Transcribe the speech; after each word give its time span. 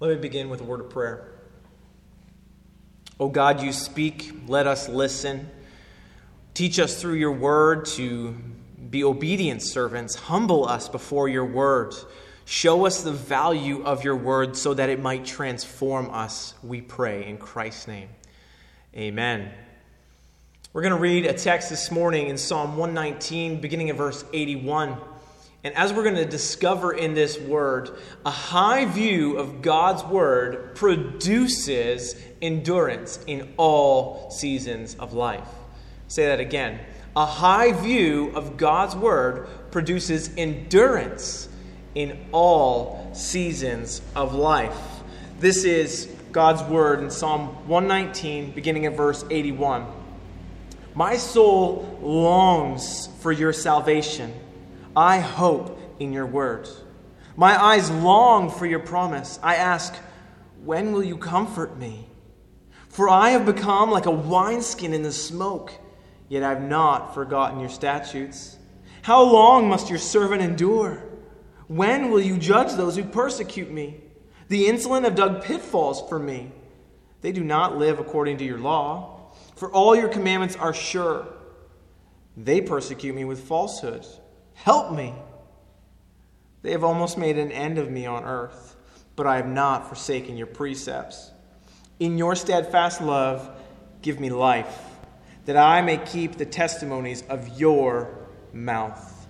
Let 0.00 0.10
me 0.10 0.16
begin 0.16 0.48
with 0.48 0.60
a 0.60 0.64
word 0.64 0.80
of 0.80 0.90
prayer. 0.90 1.26
O 3.18 3.28
God, 3.28 3.60
you 3.60 3.72
speak, 3.72 4.32
let 4.46 4.68
us 4.68 4.88
listen. 4.88 5.50
Teach 6.54 6.78
us 6.78 7.00
through 7.00 7.14
your 7.14 7.32
word 7.32 7.84
to 7.86 8.36
be 8.90 9.02
obedient 9.02 9.60
servants. 9.60 10.14
Humble 10.14 10.68
us 10.68 10.88
before 10.88 11.28
your 11.28 11.44
word. 11.44 11.96
Show 12.44 12.86
us 12.86 13.02
the 13.02 13.10
value 13.10 13.82
of 13.82 14.04
your 14.04 14.14
word 14.14 14.56
so 14.56 14.72
that 14.72 14.88
it 14.88 15.00
might 15.00 15.24
transform 15.24 16.10
us, 16.10 16.54
we 16.62 16.80
pray 16.80 17.26
in 17.26 17.36
Christ's 17.36 17.88
name. 17.88 18.08
Amen. 18.94 19.50
We're 20.72 20.82
going 20.82 20.94
to 20.94 21.00
read 21.00 21.26
a 21.26 21.34
text 21.34 21.70
this 21.70 21.90
morning 21.90 22.28
in 22.28 22.38
Psalm 22.38 22.76
119, 22.76 23.60
beginning 23.60 23.90
of 23.90 23.96
verse 23.96 24.24
81. 24.32 24.96
And 25.64 25.74
as 25.74 25.92
we're 25.92 26.04
going 26.04 26.14
to 26.14 26.24
discover 26.24 26.92
in 26.92 27.14
this 27.14 27.38
word, 27.38 27.90
a 28.24 28.30
high 28.30 28.84
view 28.84 29.36
of 29.36 29.60
God's 29.60 30.04
word 30.04 30.76
produces 30.76 32.14
endurance 32.40 33.18
in 33.26 33.52
all 33.56 34.30
seasons 34.30 34.94
of 34.94 35.14
life. 35.14 35.48
Say 36.06 36.26
that 36.26 36.38
again. 36.38 36.78
A 37.16 37.26
high 37.26 37.72
view 37.72 38.30
of 38.36 38.56
God's 38.56 38.94
word 38.94 39.48
produces 39.72 40.30
endurance 40.36 41.48
in 41.96 42.16
all 42.30 43.10
seasons 43.12 44.00
of 44.14 44.34
life. 44.34 44.78
This 45.40 45.64
is 45.64 46.06
God's 46.30 46.62
word 46.62 47.00
in 47.00 47.10
Psalm 47.10 47.48
119, 47.66 48.52
beginning 48.52 48.86
at 48.86 48.96
verse 48.96 49.24
81. 49.28 49.86
My 50.94 51.16
soul 51.16 51.98
longs 52.00 53.08
for 53.20 53.32
your 53.32 53.52
salvation. 53.52 54.32
I 54.98 55.20
hope 55.20 55.78
in 56.00 56.12
your 56.12 56.26
word. 56.26 56.68
My 57.36 57.56
eyes 57.56 57.88
long 57.88 58.50
for 58.50 58.66
your 58.66 58.80
promise. 58.80 59.38
I 59.44 59.54
ask, 59.54 59.94
when 60.64 60.90
will 60.90 61.04
you 61.04 61.16
comfort 61.16 61.78
me? 61.78 62.08
For 62.88 63.08
I 63.08 63.30
have 63.30 63.46
become 63.46 63.92
like 63.92 64.06
a 64.06 64.10
wineskin 64.10 64.92
in 64.92 65.04
the 65.04 65.12
smoke, 65.12 65.72
yet 66.28 66.42
I 66.42 66.48
have 66.48 66.62
not 66.62 67.14
forgotten 67.14 67.60
your 67.60 67.68
statutes. 67.68 68.58
How 69.02 69.22
long 69.22 69.68
must 69.68 69.88
your 69.88 70.00
servant 70.00 70.42
endure? 70.42 71.04
When 71.68 72.10
will 72.10 72.20
you 72.20 72.36
judge 72.36 72.72
those 72.72 72.96
who 72.96 73.04
persecute 73.04 73.70
me? 73.70 74.00
The 74.48 74.66
insolent 74.66 75.04
have 75.04 75.14
dug 75.14 75.44
pitfalls 75.44 76.08
for 76.08 76.18
me. 76.18 76.50
They 77.20 77.30
do 77.30 77.44
not 77.44 77.78
live 77.78 78.00
according 78.00 78.38
to 78.38 78.44
your 78.44 78.58
law, 78.58 79.30
for 79.54 79.70
all 79.70 79.94
your 79.94 80.08
commandments 80.08 80.56
are 80.56 80.74
sure. 80.74 81.28
They 82.36 82.60
persecute 82.60 83.14
me 83.14 83.24
with 83.24 83.46
falsehood. 83.46 84.04
Help 84.64 84.92
me. 84.92 85.14
They 86.62 86.72
have 86.72 86.84
almost 86.84 87.16
made 87.16 87.38
an 87.38 87.52
end 87.52 87.78
of 87.78 87.90
me 87.90 88.06
on 88.06 88.24
earth, 88.24 88.76
but 89.16 89.26
I 89.26 89.36
have 89.36 89.48
not 89.48 89.88
forsaken 89.88 90.36
your 90.36 90.46
precepts. 90.46 91.30
In 92.00 92.18
your 92.18 92.36
steadfast 92.36 93.00
love, 93.00 93.48
give 94.02 94.20
me 94.20 94.30
life, 94.30 94.80
that 95.46 95.56
I 95.56 95.80
may 95.80 95.96
keep 95.96 96.36
the 96.36 96.44
testimonies 96.44 97.22
of 97.28 97.58
your 97.58 98.10
mouth. 98.52 99.26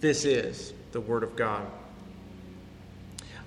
This 0.00 0.24
is 0.24 0.72
the 0.92 1.00
Word 1.00 1.22
of 1.22 1.36
God. 1.36 1.66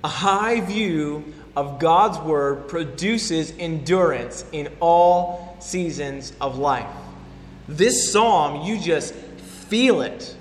A 0.04 0.08
high 0.08 0.62
view 0.62 1.34
of 1.56 1.80
God's 1.80 2.20
Word 2.20 2.68
produces 2.68 3.52
endurance 3.58 4.46
in 4.52 4.70
all 4.80 5.58
seasons 5.60 6.34
of 6.40 6.60
life. 6.60 6.94
This 7.68 8.12
psalm, 8.12 8.62
you 8.62 8.80
just 8.80 9.14
feel 9.16 10.02
it. 10.02 10.37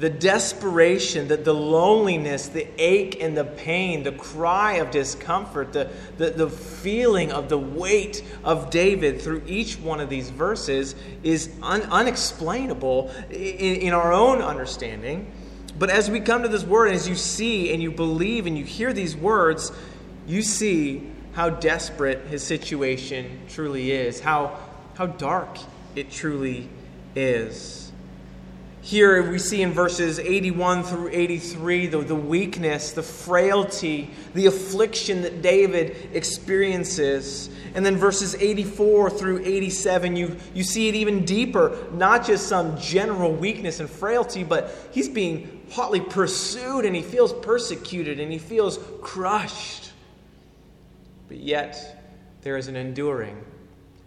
The 0.00 0.08
desperation, 0.08 1.28
the, 1.28 1.36
the 1.36 1.52
loneliness, 1.52 2.48
the 2.48 2.66
ache 2.78 3.20
and 3.20 3.36
the 3.36 3.44
pain, 3.44 4.02
the 4.02 4.12
cry 4.12 4.76
of 4.76 4.90
discomfort, 4.90 5.74
the, 5.74 5.90
the, 6.16 6.30
the 6.30 6.48
feeling 6.48 7.30
of 7.32 7.50
the 7.50 7.58
weight 7.58 8.24
of 8.42 8.70
David 8.70 9.20
through 9.20 9.42
each 9.46 9.78
one 9.78 10.00
of 10.00 10.08
these 10.08 10.30
verses 10.30 10.94
is 11.22 11.50
un, 11.62 11.82
unexplainable 11.82 13.10
in, 13.28 13.76
in 13.76 13.92
our 13.92 14.10
own 14.10 14.40
understanding. 14.40 15.30
But 15.78 15.90
as 15.90 16.10
we 16.10 16.20
come 16.20 16.44
to 16.44 16.48
this 16.48 16.64
word, 16.64 16.92
as 16.92 17.06
you 17.06 17.14
see 17.14 17.70
and 17.70 17.82
you 17.82 17.90
believe 17.90 18.46
and 18.46 18.56
you 18.56 18.64
hear 18.64 18.94
these 18.94 19.14
words, 19.14 19.70
you 20.26 20.40
see 20.40 21.10
how 21.32 21.50
desperate 21.50 22.26
his 22.28 22.42
situation 22.42 23.40
truly 23.50 23.90
is, 23.90 24.18
how, 24.18 24.58
how 24.94 25.06
dark 25.06 25.58
it 25.94 26.10
truly 26.10 26.70
is. 27.14 27.89
Here 28.82 29.30
we 29.30 29.38
see 29.38 29.60
in 29.60 29.72
verses 29.72 30.18
81 30.18 30.84
through 30.84 31.10
83 31.12 31.86
the, 31.88 31.98
the 31.98 32.14
weakness, 32.14 32.92
the 32.92 33.02
frailty, 33.02 34.10
the 34.34 34.46
affliction 34.46 35.22
that 35.22 35.42
David 35.42 36.10
experiences. 36.14 37.50
And 37.74 37.84
then 37.84 37.96
verses 37.96 38.34
84 38.34 39.10
through 39.10 39.44
87, 39.44 40.16
you, 40.16 40.36
you 40.54 40.64
see 40.64 40.88
it 40.88 40.94
even 40.94 41.26
deeper, 41.26 41.76
not 41.92 42.24
just 42.24 42.48
some 42.48 42.80
general 42.80 43.32
weakness 43.32 43.80
and 43.80 43.90
frailty, 43.90 44.44
but 44.44 44.74
he's 44.92 45.10
being 45.10 45.60
hotly 45.70 46.00
pursued 46.00 46.86
and 46.86 46.96
he 46.96 47.02
feels 47.02 47.34
persecuted 47.34 48.18
and 48.18 48.32
he 48.32 48.38
feels 48.38 48.78
crushed. 49.02 49.92
But 51.28 51.36
yet, 51.36 52.02
there 52.42 52.56
is 52.56 52.66
an 52.66 52.76
enduring. 52.76 53.44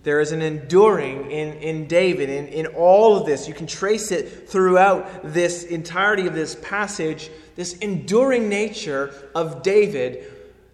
There 0.04 0.20
is 0.20 0.34
an 0.34 0.42
enduring 0.42 1.32
in, 1.32 1.54
in 1.54 1.88
David, 1.88 2.30
in, 2.30 2.48
in 2.48 2.68
all 2.68 3.18
of 3.18 3.26
this. 3.26 3.48
You 3.48 3.54
can 3.54 3.68
trace 3.68 4.12
it 4.12 4.50
throughout 4.50 5.34
this 5.34 5.64
entirety 5.64 6.28
of 6.28 6.34
this 6.34 6.56
passage, 6.56 7.32
this 7.56 7.78
enduring 7.78 8.50
nature 8.50 9.14
of 9.34 9.64
David, 9.64 10.30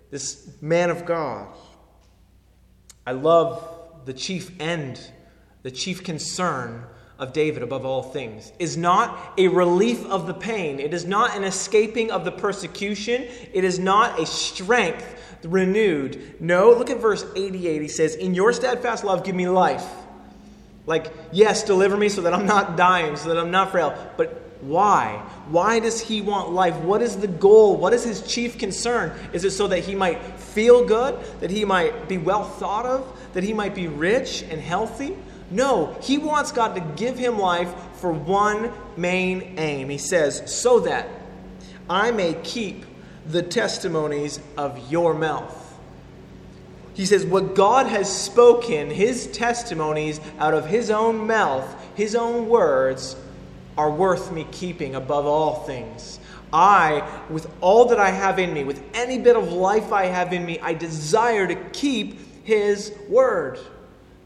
this 0.10 0.50
man 0.62 0.90
of 0.90 1.06
God. 1.06 1.48
I 3.06 3.12
love 3.12 3.64
the 4.06 4.14
chief 4.14 4.60
end, 4.60 5.00
the 5.62 5.72
chief 5.72 6.04
concern 6.04 6.86
of 7.20 7.34
David 7.34 7.62
above 7.62 7.86
all 7.86 8.02
things 8.02 8.54
is 8.60 8.78
not 8.78 9.34
a 9.38 9.50
relief 9.50 10.06
of 10.06 10.26
the 10.26 10.34
pain. 10.34 10.80
It 10.80 10.94
is 10.94 11.06
not 11.06 11.36
an 11.36 11.44
escaping 11.44 12.12
of 12.12 12.24
the 12.24 12.32
persecution. 12.32 13.28
It 13.54 13.64
is 13.64 13.78
not 13.78 14.20
a 14.20 14.26
strength 14.26 15.29
renewed. 15.44 16.36
No, 16.40 16.72
look 16.72 16.90
at 16.90 17.00
verse 17.00 17.26
88. 17.36 17.82
He 17.82 17.88
says, 17.88 18.16
In 18.16 18.34
your 18.34 18.54
steadfast 18.54 19.04
love, 19.04 19.24
give 19.24 19.36
me 19.36 19.48
life. 19.48 19.86
Like, 20.86 21.14
yes, 21.32 21.64
deliver 21.64 21.96
me 21.96 22.10
so 22.10 22.22
that 22.22 22.34
I'm 22.34 22.46
not 22.46 22.76
dying, 22.76 23.16
so 23.16 23.30
that 23.30 23.38
I'm 23.38 23.52
not 23.52 23.72
frail. 23.72 23.96
But 24.18 24.42
why? 24.62 25.24
Why 25.50 25.80
does 25.80 26.02
he 26.02 26.22
want 26.22 26.52
life? 26.52 26.76
What 26.78 27.02
is 27.02 27.18
the 27.18 27.28
goal? 27.28 27.78
What 27.78 27.94
is 27.94 28.04
his 28.04 28.22
chief 28.24 28.58
concern? 28.58 29.14
Is 29.32 29.46
it 29.46 29.52
so 29.52 29.68
that 29.68 29.80
he 29.80 29.96
might 29.96 30.22
feel 30.40 30.86
good? 30.86 31.18
That 31.40 31.52
he 31.52 31.64
might 31.64 32.10
be 32.10 32.18
well 32.18 32.44
thought 32.44 32.86
of? 32.86 33.18
That 33.34 33.44
he 33.44 33.54
might 33.54 33.76
be 33.76 33.88
rich 33.88 34.44
and 34.44 34.60
healthy? 34.60 35.16
No, 35.52 35.98
he 36.02 36.18
wants 36.18 36.52
God 36.52 36.76
to 36.76 36.82
give 37.02 37.18
him 37.18 37.40
life 37.40 37.74
for 37.96 38.12
one 38.12 38.72
main 38.98 39.56
aim. 39.58 39.90
He 39.90 39.98
says, 39.98 40.44
so 40.54 40.82
that 40.82 41.08
I 41.90 42.12
may 42.12 42.34
keep 42.44 42.86
the 43.30 43.42
testimonies 43.44 44.40
of 44.58 44.92
your 44.92 45.14
mouth. 45.14 45.66
He 46.96 47.06
says, 47.06 47.26
what 47.26 47.56
God 47.56 47.86
has 47.86 48.12
spoken, 48.12 48.90
his 48.90 49.28
testimonies 49.28 50.20
out 50.40 50.54
of 50.54 50.68
his 50.68 50.90
own 50.90 51.28
mouth, 51.28 51.66
his 51.96 52.16
own 52.16 52.50
words, 52.50 53.16
are 53.78 53.92
worth 53.92 54.32
me 54.34 54.46
keeping 54.52 54.96
above 54.96 55.26
all 55.26 55.64
things. 55.64 56.20
I, 56.52 57.08
with 57.30 57.50
all 57.62 57.86
that 57.86 58.00
I 58.00 58.10
have 58.10 58.40
in 58.40 58.54
me, 58.54 58.64
with 58.64 58.84
any 58.94 59.20
bit 59.20 59.36
of 59.36 59.54
life 59.54 59.94
I 59.94 60.08
have 60.08 60.34
in 60.34 60.46
me, 60.46 60.60
I 60.60 60.74
desire 60.74 61.48
to 61.48 61.56
keep 61.56 62.20
his 62.44 62.94
word. 63.08 63.60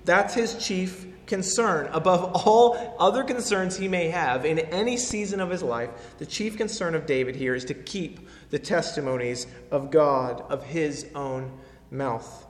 That's 0.05 0.33
his 0.33 0.55
chief 0.55 1.05
concern, 1.33 1.89
above 1.93 2.45
all 2.45 2.95
other 2.99 3.23
concerns 3.23 3.75
he 3.75 3.87
may 3.87 4.07
have 4.07 4.45
in 4.45 4.59
any 4.59 4.95
season 4.95 5.39
of 5.39 5.49
his 5.49 5.63
life, 5.63 5.89
the 6.19 6.25
chief 6.27 6.55
concern 6.57 6.93
of 6.93 7.07
David 7.07 7.35
here 7.35 7.55
is 7.55 7.65
to 7.65 7.73
keep 7.73 8.29
the 8.51 8.59
testimonies 8.59 9.47
of 9.71 9.89
God, 9.89 10.41
of 10.41 10.63
his 10.63 11.07
own 11.15 11.51
mouth. 11.89 12.45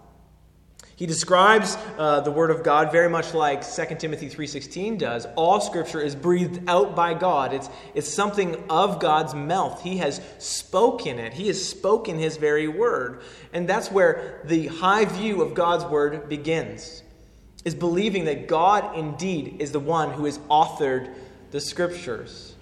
He 0.97 1.06
describes 1.06 1.77
uh, 1.97 2.19
the 2.19 2.31
word 2.31 2.51
of 2.51 2.62
God 2.62 2.91
very 2.91 3.09
much 3.09 3.33
like 3.33 3.63
2 3.63 3.95
Timothy 4.00 4.30
3:16 4.30 5.00
does. 5.00 5.27
All 5.38 5.62
scripture 5.62 6.01
is 6.01 6.13
breathed 6.13 6.59
out 6.68 6.94
by 6.94 7.13
God. 7.13 7.53
It's, 7.53 7.69
it's 7.95 8.09
something 8.09 8.62
of 8.69 9.00
God's 9.00 9.33
mouth. 9.33 9.81
He 9.81 9.97
has 10.00 10.19
spoken 10.39 11.19
it. 11.19 11.31
He 11.31 11.47
has 11.47 11.65
spoken 11.65 12.19
his 12.19 12.35
very 12.35 12.68
word. 12.68 13.21
And 13.53 13.65
that's 13.65 13.89
where 13.89 14.41
the 14.44 14.68
high 14.68 15.06
view 15.06 15.41
of 15.41 15.53
God's 15.53 15.85
word 15.85 16.27
begins 16.27 17.02
is 17.65 17.75
believing 17.75 18.25
that 18.25 18.48
God 18.48 18.98
indeed 18.98 19.57
is 19.60 19.71
the 19.71 19.80
one 19.80 20.12
who 20.12 20.25
has 20.25 20.38
authored 20.50 21.13
the 21.51 21.62
scriptures. 21.62 22.56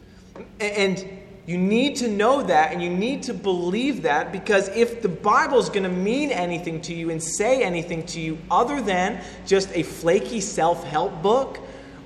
And 0.59 1.03
you 1.47 1.57
need 1.57 1.95
to 1.97 2.07
know 2.07 2.43
that 2.43 2.71
and 2.71 2.83
you 2.83 2.89
need 2.89 3.23
to 3.23 3.33
believe 3.33 4.03
that 4.03 4.31
because 4.31 4.69
if 4.69 5.01
the 5.01 5.09
Bible 5.09 5.57
is 5.57 5.69
going 5.69 5.83
to 5.83 5.89
mean 5.89 6.31
anything 6.31 6.81
to 6.81 6.93
you 6.93 7.09
and 7.09 7.21
say 7.21 7.63
anything 7.63 8.05
to 8.07 8.21
you 8.21 8.37
other 8.49 8.81
than 8.81 9.21
just 9.47 9.69
a 9.73 9.83
flaky 9.83 10.39
self 10.39 10.83
help 10.83 11.21
book 11.23 11.59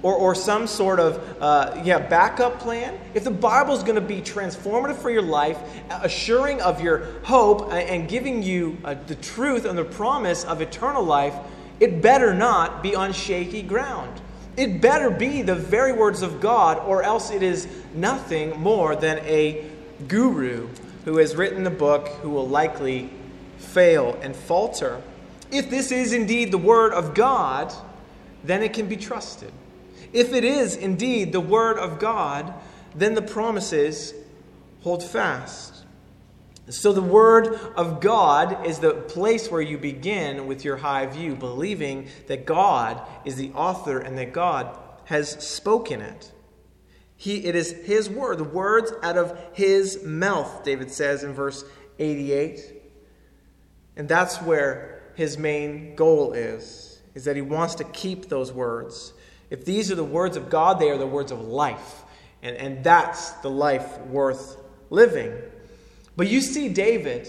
or, 0.04 0.16
or 0.16 0.36
some 0.36 0.68
sort 0.68 1.00
of 1.00 1.42
uh, 1.42 1.82
yeah, 1.84 2.00
backup 2.00 2.60
plan, 2.60 2.98
if 3.14 3.24
the 3.24 3.32
Bible 3.32 3.74
is 3.74 3.84
going 3.84 3.96
to 3.96 4.02
be 4.02 4.22
transformative 4.22 4.96
for 4.96 5.10
your 5.10 5.22
life, 5.22 5.60
assuring 5.90 6.62
of 6.62 6.82
your 6.82 7.20
hope, 7.24 7.74
and 7.74 8.08
giving 8.08 8.42
you 8.42 8.78
uh, 8.86 8.96
the 9.08 9.16
truth 9.16 9.66
and 9.66 9.78
the 9.78 9.84
promise 9.84 10.46
of 10.46 10.62
eternal 10.62 11.04
life, 11.04 11.34
it 11.80 12.02
better 12.02 12.34
not 12.34 12.82
be 12.82 12.96
on 12.96 13.14
shaky 13.14 13.62
ground. 13.62 14.22
It 14.58 14.82
better 14.82 15.10
be 15.10 15.42
the 15.42 15.56
very 15.56 15.92
words 15.92 16.22
of 16.22 16.40
God, 16.40 16.80
or 16.80 17.04
else 17.04 17.30
it 17.30 17.44
is 17.44 17.68
nothing 17.94 18.58
more 18.60 18.96
than 18.96 19.20
a 19.20 19.66
guru 20.08 20.70
who 21.04 21.18
has 21.18 21.36
written 21.36 21.64
the 21.64 21.70
book 21.70 22.08
who 22.22 22.30
will 22.30 22.48
likely 22.48 23.10
fail 23.58 24.18
and 24.22 24.36
falter. 24.36 25.02
If 25.52 25.70
this 25.70 25.92
is 25.92 26.14
indeed 26.14 26.52
the 26.52 26.58
Word 26.58 26.94
of 26.94 27.14
God, 27.14 27.74
then 28.44 28.64
it 28.64 28.74
can 28.74 28.88
be 28.88 28.96
trusted. 28.96 29.52
If 30.14 30.34
it 30.34 30.44
is 30.44 30.76
indeed 30.76 31.34
the 31.34 31.42
Word 31.42 31.78
of 31.78 32.00
God, 32.00 32.54
then 32.96 33.14
the 33.14 33.22
promises 33.22 34.14
hold 34.82 35.04
fast. 35.04 35.75
So, 36.70 36.94
the 36.94 37.02
Word 37.02 37.54
of 37.76 38.02
God 38.02 38.66
is 38.66 38.80
the 38.80 38.94
place 38.94 39.52
where 39.52 39.62
you 39.62 39.78
begin 39.78 40.48
with 40.48 40.66
your 40.66 40.78
high 40.78 41.06
view, 41.06 41.36
believing 41.36 42.08
that 42.28 42.46
God 42.46 43.02
is 43.24 43.36
the 43.36 43.52
author 43.54 44.00
and 44.00 44.18
that 44.18 44.34
God 44.34 44.76
has 45.06 45.30
spoken 45.48 46.02
it. 46.02 46.32
He, 47.16 47.46
it 47.46 47.56
is 47.56 47.72
His 47.72 48.10
Word, 48.10 48.40
the 48.40 48.44
words 48.44 48.92
out 49.04 49.18
of 49.18 49.40
His 49.54 50.04
mouth, 50.04 50.64
David 50.64 50.92
says 50.92 51.24
in 51.24 51.34
verse 51.34 51.64
88. 52.00 52.82
And 53.96 54.10
that's 54.10 54.42
where 54.42 54.96
his 55.16 55.38
main 55.38 55.96
goal 55.96 56.34
is, 56.34 57.02
is 57.14 57.26
that 57.26 57.36
he 57.36 57.42
wants 57.42 57.76
to 57.76 57.84
keep 57.86 58.28
those 58.28 58.52
words. 58.52 59.14
If 59.50 59.66
these 59.66 59.92
are 59.92 59.96
the 59.96 60.04
words 60.04 60.38
of 60.38 60.50
God, 60.50 60.80
they 60.80 60.90
are 60.90 60.98
the 60.98 61.08
words 61.08 61.32
of 61.32 61.42
life. 61.42 62.04
And, 62.42 62.56
and 62.58 62.84
that's 62.84 63.32
the 63.32 63.50
life 63.50 64.00
worth 64.02 64.58
living. 64.90 65.34
But 66.18 66.28
you 66.28 66.42
see, 66.42 66.70
David, 66.70 67.28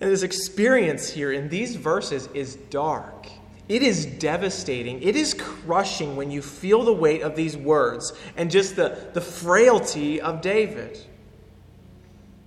and 0.00 0.10
his 0.10 0.22
experience 0.22 1.10
here 1.10 1.32
in 1.32 1.48
these 1.48 1.76
verses 1.76 2.28
is 2.34 2.56
dark. 2.56 3.28
It 3.68 3.82
is 3.82 4.06
devastating. 4.06 5.02
It 5.02 5.14
is 5.14 5.34
crushing 5.34 6.16
when 6.16 6.30
you 6.30 6.42
feel 6.42 6.82
the 6.82 6.92
weight 6.92 7.22
of 7.22 7.36
these 7.36 7.56
words 7.56 8.12
and 8.36 8.50
just 8.50 8.76
the, 8.76 9.10
the 9.12 9.20
frailty 9.20 10.20
of 10.20 10.40
David. 10.40 10.98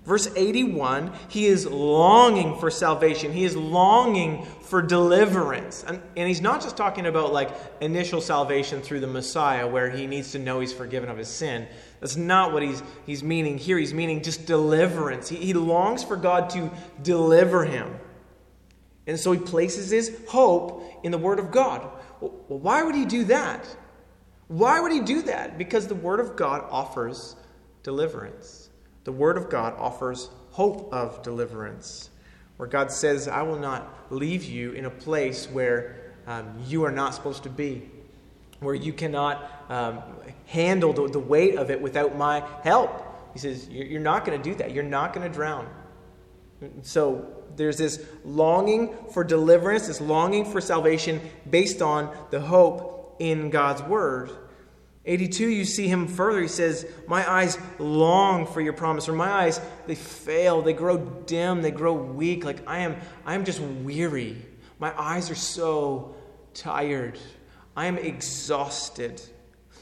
Verse 0.05 0.27
81, 0.35 1.13
he 1.29 1.45
is 1.45 1.65
longing 1.65 2.57
for 2.57 2.69
salvation. 2.69 3.31
He 3.31 3.45
is 3.45 3.55
longing 3.55 4.45
for 4.63 4.81
deliverance. 4.81 5.85
And, 5.87 6.01
and, 6.17 6.27
he's 6.27 6.41
not 6.41 6.61
just 6.61 6.75
talking 6.75 7.05
about 7.05 7.31
like 7.31 7.51
initial 7.79 8.19
salvation 8.19 8.81
through 8.81 8.99
the 8.99 9.07
Messiah 9.07 9.65
where 9.65 9.89
he 9.89 10.05
needs 10.05 10.33
to 10.33 10.39
know 10.39 10.59
he's 10.59 10.73
forgiven 10.73 11.07
of 11.09 11.17
his 11.17 11.29
sin. 11.29 11.67
That's 12.01 12.17
not 12.17 12.51
what 12.51 12.63
he's, 12.63 12.83
he's 13.05 13.23
meaning 13.23 13.57
here. 13.57 13.77
He's 13.77 13.93
meaning 13.93 14.21
just 14.21 14.45
deliverance. 14.45 15.29
He, 15.29 15.37
he 15.37 15.53
longs 15.53 16.03
for 16.03 16.17
God 16.17 16.49
to 16.49 16.69
deliver 17.01 17.63
him. 17.63 17.97
And 19.07 19.17
so 19.17 19.31
he 19.31 19.39
places 19.39 19.89
his 19.89 20.19
hope 20.27 20.83
in 21.03 21.11
the 21.11 21.17
Word 21.17 21.39
of 21.39 21.49
God. 21.49 21.89
Well, 22.19 22.31
why 22.47 22.83
would 22.83 22.95
he 22.95 23.05
do 23.05 23.23
that? 23.25 23.65
Why 24.49 24.81
would 24.81 24.91
he 24.91 24.99
do 24.99 25.21
that? 25.23 25.57
Because 25.57 25.87
the 25.87 25.95
Word 25.95 26.19
of 26.19 26.35
God 26.35 26.65
offers 26.69 27.37
deliverance. 27.83 28.62
The 29.03 29.11
Word 29.11 29.37
of 29.37 29.49
God 29.49 29.75
offers 29.77 30.29
hope 30.51 30.93
of 30.93 31.21
deliverance, 31.23 32.09
where 32.57 32.69
God 32.69 32.91
says, 32.91 33.27
I 33.27 33.41
will 33.41 33.59
not 33.59 34.11
leave 34.11 34.43
you 34.43 34.71
in 34.71 34.85
a 34.85 34.89
place 34.89 35.47
where 35.49 36.13
um, 36.27 36.53
you 36.67 36.83
are 36.85 36.91
not 36.91 37.13
supposed 37.13 37.43
to 37.43 37.49
be, 37.49 37.89
where 38.59 38.75
you 38.75 38.93
cannot 38.93 39.65
um, 39.69 40.01
handle 40.45 40.93
the, 40.93 41.07
the, 41.09 41.19
weight 41.19 41.55
of 41.55 41.69
it 41.69 41.81
without 41.81 42.15
my 42.15 42.43
help. 42.63 43.33
He 43.33 43.39
says, 43.39 43.67
You're 43.67 43.99
not 43.99 44.25
going 44.25 44.41
to 44.41 44.49
do 44.49 44.55
that. 44.55 44.71
You're 44.71 44.83
not 44.83 45.13
going 45.13 45.27
to 45.27 45.33
drown. 45.33 45.67
So 46.83 47.43
there's 47.55 47.77
this 47.77 48.05
longing 48.23 48.95
for 49.11 49.23
deliverance, 49.23 49.87
this 49.87 49.99
longing 49.99 50.45
for 50.45 50.61
salvation 50.61 51.19
based 51.49 51.81
on 51.81 52.15
the 52.29 52.39
hope 52.39 53.17
in 53.19 53.49
God's 53.49 53.81
Word. 53.83 54.31
82, 55.05 55.49
you 55.49 55.65
see 55.65 55.87
him 55.87 56.07
further. 56.07 56.41
He 56.41 56.47
says, 56.47 56.87
My 57.07 57.29
eyes 57.29 57.57
long 57.77 58.45
for 58.45 58.61
your 58.61 58.73
promise, 58.73 59.09
or 59.09 59.13
my 59.13 59.29
eyes, 59.29 59.59
they 59.85 59.95
fail, 59.95 60.61
they 60.61 60.73
grow 60.73 60.97
dim, 60.97 61.61
they 61.61 61.71
grow 61.71 61.93
weak. 61.93 62.45
Like 62.45 62.65
I 62.67 62.79
am, 62.79 62.95
I 63.25 63.35
am 63.35 63.43
just 63.43 63.59
weary. 63.59 64.37
My 64.79 64.93
eyes 64.99 65.29
are 65.29 65.35
so 65.35 66.15
tired. 66.53 67.19
I 67.75 67.87
am 67.87 67.97
exhausted. 67.97 69.21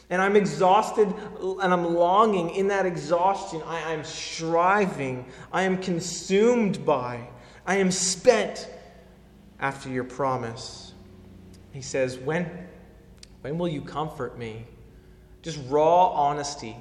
And 0.10 0.22
I'm 0.22 0.36
exhausted 0.36 1.08
and 1.40 1.74
I'm 1.74 1.94
longing 1.96 2.50
in 2.56 2.68
that 2.68 2.86
exhaustion. 2.86 3.62
I 3.66 3.94
am 3.94 4.04
striving. 4.04 5.26
I 5.54 5.64
am 5.64 5.78
consumed 5.78 6.86
by. 6.86 7.30
I 7.66 7.78
am 7.78 7.92
spent 7.92 8.70
after 9.60 9.90
your 9.90 10.04
promise. 10.04 10.94
He 11.72 11.82
says, 11.82 12.18
When, 12.18 12.50
when 13.42 13.58
will 13.58 13.70
you 13.70 13.82
comfort 13.82 14.38
me? 14.38 14.66
Just 15.42 15.60
raw 15.68 16.10
honesty. 16.10 16.76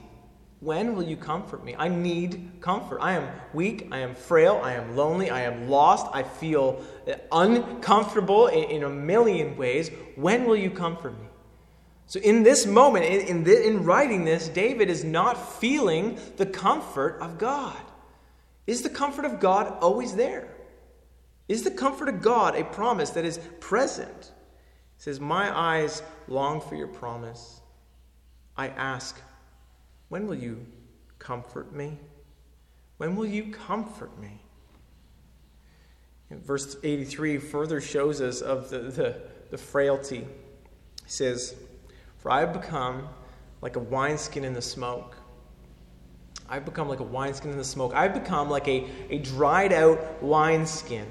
When 0.61 0.95
will 0.95 1.05
you 1.05 1.17
comfort 1.17 1.65
me? 1.65 1.75
I 1.79 1.89
need 1.89 2.61
comfort. 2.61 2.99
I 3.01 3.15
am 3.15 3.29
weak. 3.55 3.89
I 3.91 3.99
am 3.99 4.15
frail. 4.15 4.61
I 4.63 4.75
am 4.75 4.95
lonely. 4.95 5.31
I 5.31 5.43
am 5.43 5.71
lost. 5.71 6.07
I 6.13 6.23
feel 6.23 6.85
uh, 7.09 7.15
uncomfortable 7.33 8.49
in, 8.49 8.83
a 8.83 8.91
million 8.91 9.57
ways. 9.57 9.91
When 10.17 10.45
will 10.45 10.57
you 10.57 10.71
comfort 10.71 11.19
me? 11.19 11.27
So, 12.07 12.21
in 12.21 12.43
this 12.43 12.67
moment, 12.67 13.07
in, 13.07 13.47
in, 13.47 13.49
in 13.49 13.85
writing 13.85 14.25
this, 14.25 14.49
David 14.49 14.91
is 14.91 15.03
not 15.03 15.59
feeling 15.59 16.19
the 16.37 16.47
comfort 16.47 17.19
of 17.23 17.39
God. 17.39 17.81
Is 18.67 18.83
the 18.83 18.91
comfort 18.91 19.25
of 19.25 19.41
God 19.41 19.79
always 19.81 20.15
there? 20.15 20.55
Is 21.49 21.63
the 21.63 21.71
comfort 21.71 22.09
of 22.09 22.21
God 22.21 22.55
a 22.55 22.65
promise 22.65 23.11
that 23.11 23.25
is 23.25 23.39
present? 23.61 24.33
He 24.97 25.03
says, 25.03 25.21
My 25.21 25.57
eyes 25.57 26.03
long 26.29 26.61
for 26.61 26.75
your 26.75 26.89
promise. 26.89 27.60
I 28.61 28.69
ask, 28.77 29.19
when 30.11 30.27
will 30.27 30.35
you 30.35 30.67
comfort 31.19 31.73
me? 31.75 31.99
When 32.99 33.17
will 33.17 33.25
you 33.25 33.51
comfort 33.51 34.21
me? 34.21 34.43
And 36.29 36.45
verse 36.45 36.77
83 36.83 37.39
further 37.39 37.81
shows 37.81 38.21
us 38.21 38.43
of 38.43 38.69
the, 38.69 38.81
the, 38.81 39.23
the 39.51 39.57
frailty. 39.57 40.19
He 40.19 40.27
says, 41.07 41.55
For 42.19 42.31
I 42.31 42.41
have 42.41 42.53
become 42.53 43.09
like 43.63 43.77
a 43.77 43.81
wineskin 43.81 44.45
in 44.45 44.53
the 44.53 44.61
smoke. 44.61 45.17
I've 46.47 46.67
become 46.67 46.87
like 46.87 47.01
a 47.01 47.05
wineskin 47.05 47.53
in 47.53 47.57
the 47.57 47.65
smoke. 47.65 47.95
I've 47.95 48.13
become 48.13 48.51
like 48.51 48.69
a, 48.69 48.87
a 49.09 49.21
dried 49.21 49.73
out 49.73 50.23
wineskin. 50.23 51.07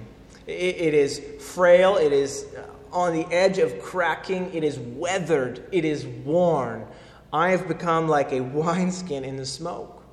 It, 0.45 0.51
it 0.51 0.93
is 0.93 1.19
frail, 1.39 1.97
it 1.97 2.13
is 2.13 2.45
on 2.91 3.13
the 3.13 3.25
edge 3.33 3.57
of 3.57 3.81
cracking, 3.81 4.53
it 4.53 4.63
is 4.63 4.77
weathered, 4.77 5.67
it 5.71 5.83
is 5.83 6.05
worn. 6.05 6.85
I 7.31 7.51
have 7.51 7.67
become 7.67 8.07
like 8.07 8.31
a 8.31 8.41
wineskin 8.41 9.23
in 9.23 9.35
the 9.35 9.45
smoke, 9.45 10.03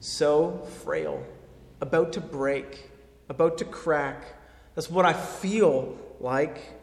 so 0.00 0.66
frail, 0.82 1.24
about 1.80 2.12
to 2.14 2.20
break, 2.20 2.90
about 3.28 3.56
to 3.58 3.64
crack. 3.64 4.24
That's 4.74 4.90
what 4.90 5.06
I 5.06 5.14
feel 5.14 5.96
like 6.20 6.74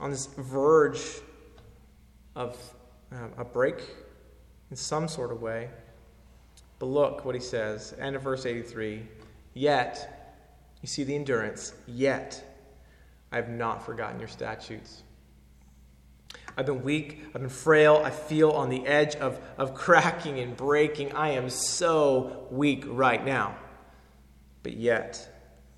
on 0.00 0.10
this 0.10 0.26
verge 0.26 1.00
of 2.34 2.58
um, 3.12 3.32
a 3.38 3.44
break 3.44 3.80
in 4.70 4.76
some 4.76 5.06
sort 5.06 5.30
of 5.30 5.40
way. 5.40 5.70
But 6.80 6.86
look 6.86 7.24
what 7.24 7.36
he 7.36 7.40
says, 7.40 7.94
end 8.00 8.16
of 8.16 8.22
verse 8.22 8.46
83. 8.46 9.06
Yet, 9.54 10.42
you 10.82 10.88
see 10.88 11.04
the 11.04 11.14
endurance, 11.14 11.72
yet 11.86 12.42
I 13.30 13.36
have 13.36 13.48
not 13.48 13.86
forgotten 13.86 14.18
your 14.18 14.28
statutes. 14.28 15.04
I've 16.56 16.66
been 16.66 16.82
weak. 16.82 17.22
I've 17.28 17.40
been 17.40 17.48
frail. 17.48 18.00
I 18.04 18.10
feel 18.10 18.50
on 18.50 18.68
the 18.68 18.86
edge 18.86 19.16
of, 19.16 19.40
of 19.58 19.74
cracking 19.74 20.38
and 20.38 20.56
breaking. 20.56 21.12
I 21.12 21.30
am 21.30 21.50
so 21.50 22.46
weak 22.50 22.84
right 22.86 23.24
now. 23.24 23.56
But 24.62 24.74
yet, 24.74 25.28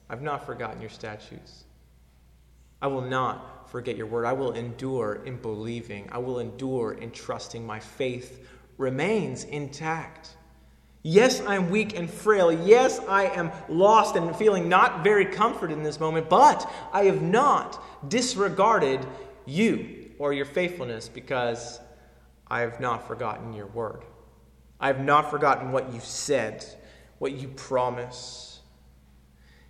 I've 0.08 0.22
not 0.22 0.46
forgotten 0.46 0.80
your 0.80 0.90
statutes. 0.90 1.64
I 2.80 2.88
will 2.88 3.02
not 3.02 3.70
forget 3.70 3.96
your 3.96 4.06
word. 4.06 4.26
I 4.26 4.32
will 4.32 4.52
endure 4.52 5.22
in 5.24 5.36
believing. 5.36 6.08
I 6.12 6.18
will 6.18 6.38
endure 6.38 6.92
in 6.92 7.10
trusting. 7.10 7.66
My 7.66 7.80
faith 7.80 8.46
remains 8.76 9.44
intact. 9.44 10.36
Yes, 11.02 11.40
I'm 11.46 11.70
weak 11.70 11.96
and 11.96 12.10
frail. 12.10 12.52
Yes, 12.52 12.98
I 13.08 13.26
am 13.26 13.50
lost 13.68 14.16
and 14.16 14.34
feeling 14.36 14.68
not 14.68 15.02
very 15.02 15.24
comforted 15.24 15.76
in 15.76 15.84
this 15.84 16.00
moment, 16.00 16.28
but 16.28 16.70
I 16.92 17.04
have 17.04 17.22
not 17.22 18.10
disregarded 18.10 19.06
you 19.46 19.95
or 20.18 20.32
your 20.32 20.44
faithfulness 20.44 21.08
because 21.08 21.80
I 22.48 22.60
have 22.60 22.80
not 22.80 23.06
forgotten 23.06 23.52
your 23.52 23.66
word. 23.66 24.04
I 24.78 24.88
have 24.88 25.00
not 25.00 25.30
forgotten 25.30 25.72
what 25.72 25.92
you 25.92 26.00
said, 26.00 26.64
what 27.18 27.32
you 27.32 27.48
promise. 27.48 28.60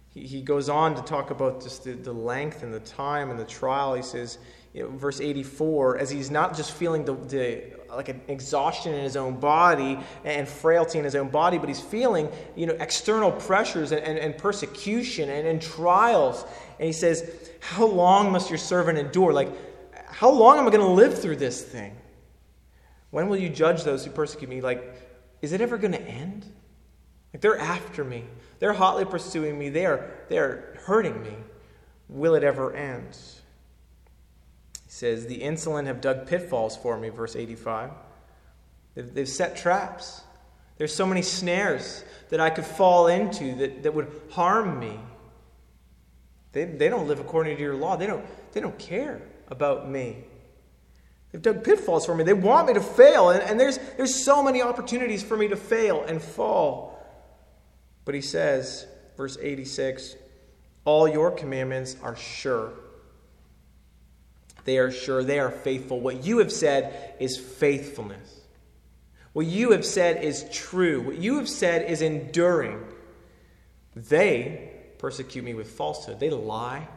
He, 0.08 0.26
he 0.26 0.42
goes 0.42 0.68
on 0.68 0.94
to 0.96 1.02
talk 1.02 1.30
about 1.30 1.62
just 1.62 1.84
the, 1.84 1.92
the 1.92 2.12
length 2.12 2.62
and 2.62 2.72
the 2.72 2.80
time 2.80 3.30
and 3.30 3.38
the 3.38 3.44
trial. 3.44 3.94
He 3.94 4.02
says, 4.02 4.38
you 4.74 4.82
know, 4.82 4.90
verse 4.90 5.20
84, 5.20 5.98
as 5.98 6.10
he's 6.10 6.30
not 6.30 6.54
just 6.54 6.72
feeling 6.72 7.04
the, 7.04 7.14
the 7.14 7.76
like 7.88 8.10
an 8.10 8.20
exhaustion 8.28 8.92
in 8.92 9.02
his 9.02 9.16
own 9.16 9.40
body 9.40 9.98
and 10.24 10.46
frailty 10.46 10.98
in 10.98 11.04
his 11.04 11.14
own 11.14 11.30
body, 11.30 11.56
but 11.56 11.68
he's 11.68 11.80
feeling 11.80 12.28
you 12.56 12.66
know 12.66 12.74
external 12.74 13.32
pressures 13.32 13.92
and, 13.92 14.02
and, 14.04 14.18
and 14.18 14.36
persecution 14.36 15.30
and, 15.30 15.46
and 15.46 15.62
trials. 15.62 16.44
And 16.78 16.86
he 16.86 16.92
says, 16.92 17.50
How 17.60 17.86
long 17.86 18.30
must 18.30 18.50
your 18.50 18.58
servant 18.58 18.98
endure? 18.98 19.32
Like, 19.32 19.48
how 20.16 20.30
long 20.30 20.58
am 20.58 20.66
I 20.66 20.70
going 20.70 20.80
to 20.80 20.86
live 20.86 21.20
through 21.20 21.36
this 21.36 21.62
thing? 21.62 21.94
When 23.10 23.28
will 23.28 23.36
you 23.36 23.50
judge 23.50 23.84
those 23.84 24.02
who 24.02 24.10
persecute 24.10 24.48
me? 24.48 24.62
Like, 24.62 24.82
is 25.42 25.52
it 25.52 25.60
ever 25.60 25.76
going 25.76 25.92
to 25.92 26.00
end? 26.00 26.46
Like 27.34 27.42
they're 27.42 27.58
after 27.58 28.02
me. 28.02 28.24
They're 28.58 28.72
hotly 28.72 29.04
pursuing 29.04 29.58
me. 29.58 29.68
They 29.68 29.84
are, 29.84 30.08
they 30.30 30.38
are 30.38 30.74
hurting 30.86 31.22
me. 31.22 31.36
Will 32.08 32.34
it 32.34 32.44
ever 32.44 32.72
end? 32.72 33.14
He 34.86 34.90
says, 34.90 35.26
The 35.26 35.34
insolent 35.34 35.86
have 35.86 36.00
dug 36.00 36.26
pitfalls 36.26 36.78
for 36.78 36.98
me, 36.98 37.10
verse 37.10 37.36
85. 37.36 37.90
They've, 38.94 39.12
they've 39.12 39.28
set 39.28 39.58
traps. 39.58 40.22
There's 40.78 40.94
so 40.94 41.04
many 41.04 41.20
snares 41.20 42.04
that 42.30 42.40
I 42.40 42.48
could 42.48 42.64
fall 42.64 43.08
into 43.08 43.54
that, 43.56 43.82
that 43.82 43.92
would 43.92 44.10
harm 44.30 44.80
me. 44.80 44.98
They, 46.52 46.64
they 46.64 46.88
don't 46.88 47.06
live 47.06 47.20
according 47.20 47.56
to 47.56 47.62
your 47.62 47.74
law. 47.74 47.96
They 47.96 48.06
don't, 48.06 48.24
they 48.54 48.60
don't 48.62 48.78
care 48.78 49.20
about 49.48 49.88
me. 49.88 50.24
They've 51.32 51.42
dug 51.42 51.64
pitfalls 51.64 52.06
for 52.06 52.14
me. 52.14 52.24
They 52.24 52.32
want 52.32 52.68
me 52.68 52.74
to 52.74 52.80
fail. 52.80 53.30
And, 53.30 53.42
and 53.42 53.60
there's, 53.60 53.78
there's 53.96 54.14
so 54.14 54.42
many 54.42 54.62
opportunities 54.62 55.22
for 55.22 55.36
me 55.36 55.48
to 55.48 55.56
fail 55.56 56.02
and 56.04 56.22
fall. 56.22 56.98
But 58.04 58.14
he 58.14 58.20
says, 58.20 58.86
verse 59.16 59.36
86 59.40 60.16
All 60.84 61.06
your 61.06 61.30
commandments 61.30 61.96
are 62.02 62.16
sure. 62.16 62.72
They 64.64 64.78
are 64.78 64.90
sure. 64.90 65.22
They 65.22 65.38
are 65.38 65.50
faithful. 65.50 66.00
What 66.00 66.24
you 66.24 66.38
have 66.38 66.50
said 66.50 67.14
is 67.20 67.38
faithfulness. 67.38 68.40
What 69.32 69.46
you 69.46 69.72
have 69.72 69.84
said 69.84 70.24
is 70.24 70.46
true. 70.50 71.02
What 71.02 71.18
you 71.18 71.36
have 71.36 71.48
said 71.48 71.90
is 71.90 72.00
enduring. 72.00 72.82
They 73.94 74.72
persecute 74.98 75.44
me 75.44 75.54
with 75.54 75.70
falsehood. 75.70 76.20
They 76.20 76.30
lie. 76.30 76.88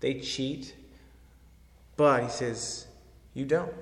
They 0.00 0.14
cheat. 0.14 0.74
But, 2.00 2.22
he 2.22 2.30
says, 2.30 2.86
you 3.34 3.44
don't. 3.44 3.74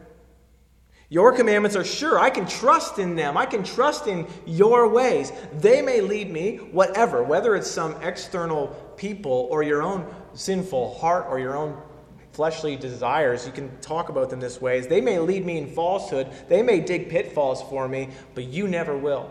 Your 1.09 1.33
commandments 1.33 1.77
are 1.77 1.85
sure. 1.85 2.19
I 2.19 2.31
can 2.31 2.49
trust 2.49 2.99
in 2.99 3.15
them. 3.15 3.37
I 3.37 3.47
can 3.47 3.63
trust 3.63 4.09
in 4.09 4.27
your 4.45 4.89
ways. 4.89 5.31
They 5.53 5.83
may 5.83 6.01
lead 6.01 6.29
me, 6.29 6.57
whatever, 6.57 7.23
whether 7.23 7.55
it's 7.55 7.71
some 7.71 7.95
external 8.03 8.75
people 8.97 9.47
or 9.53 9.63
your 9.63 9.85
own 9.85 10.13
sinful 10.33 10.99
heart 10.99 11.27
or 11.29 11.39
your 11.39 11.57
own 11.57 11.81
fleshly 12.33 12.75
desires. 12.75 13.47
You 13.47 13.53
can 13.53 13.79
talk 13.81 14.09
about 14.09 14.31
them 14.31 14.41
this 14.41 14.61
way. 14.61 14.81
They 14.81 15.01
may 15.01 15.21
lead 15.21 15.47
me 15.47 15.57
in 15.57 15.73
falsehood. 15.73 16.27
They 16.49 16.61
may 16.61 16.81
dig 16.81 17.11
pitfalls 17.11 17.63
for 17.71 17.87
me, 17.87 18.09
but 18.35 18.43
you 18.43 18.67
never 18.67 18.99
will. 18.99 19.31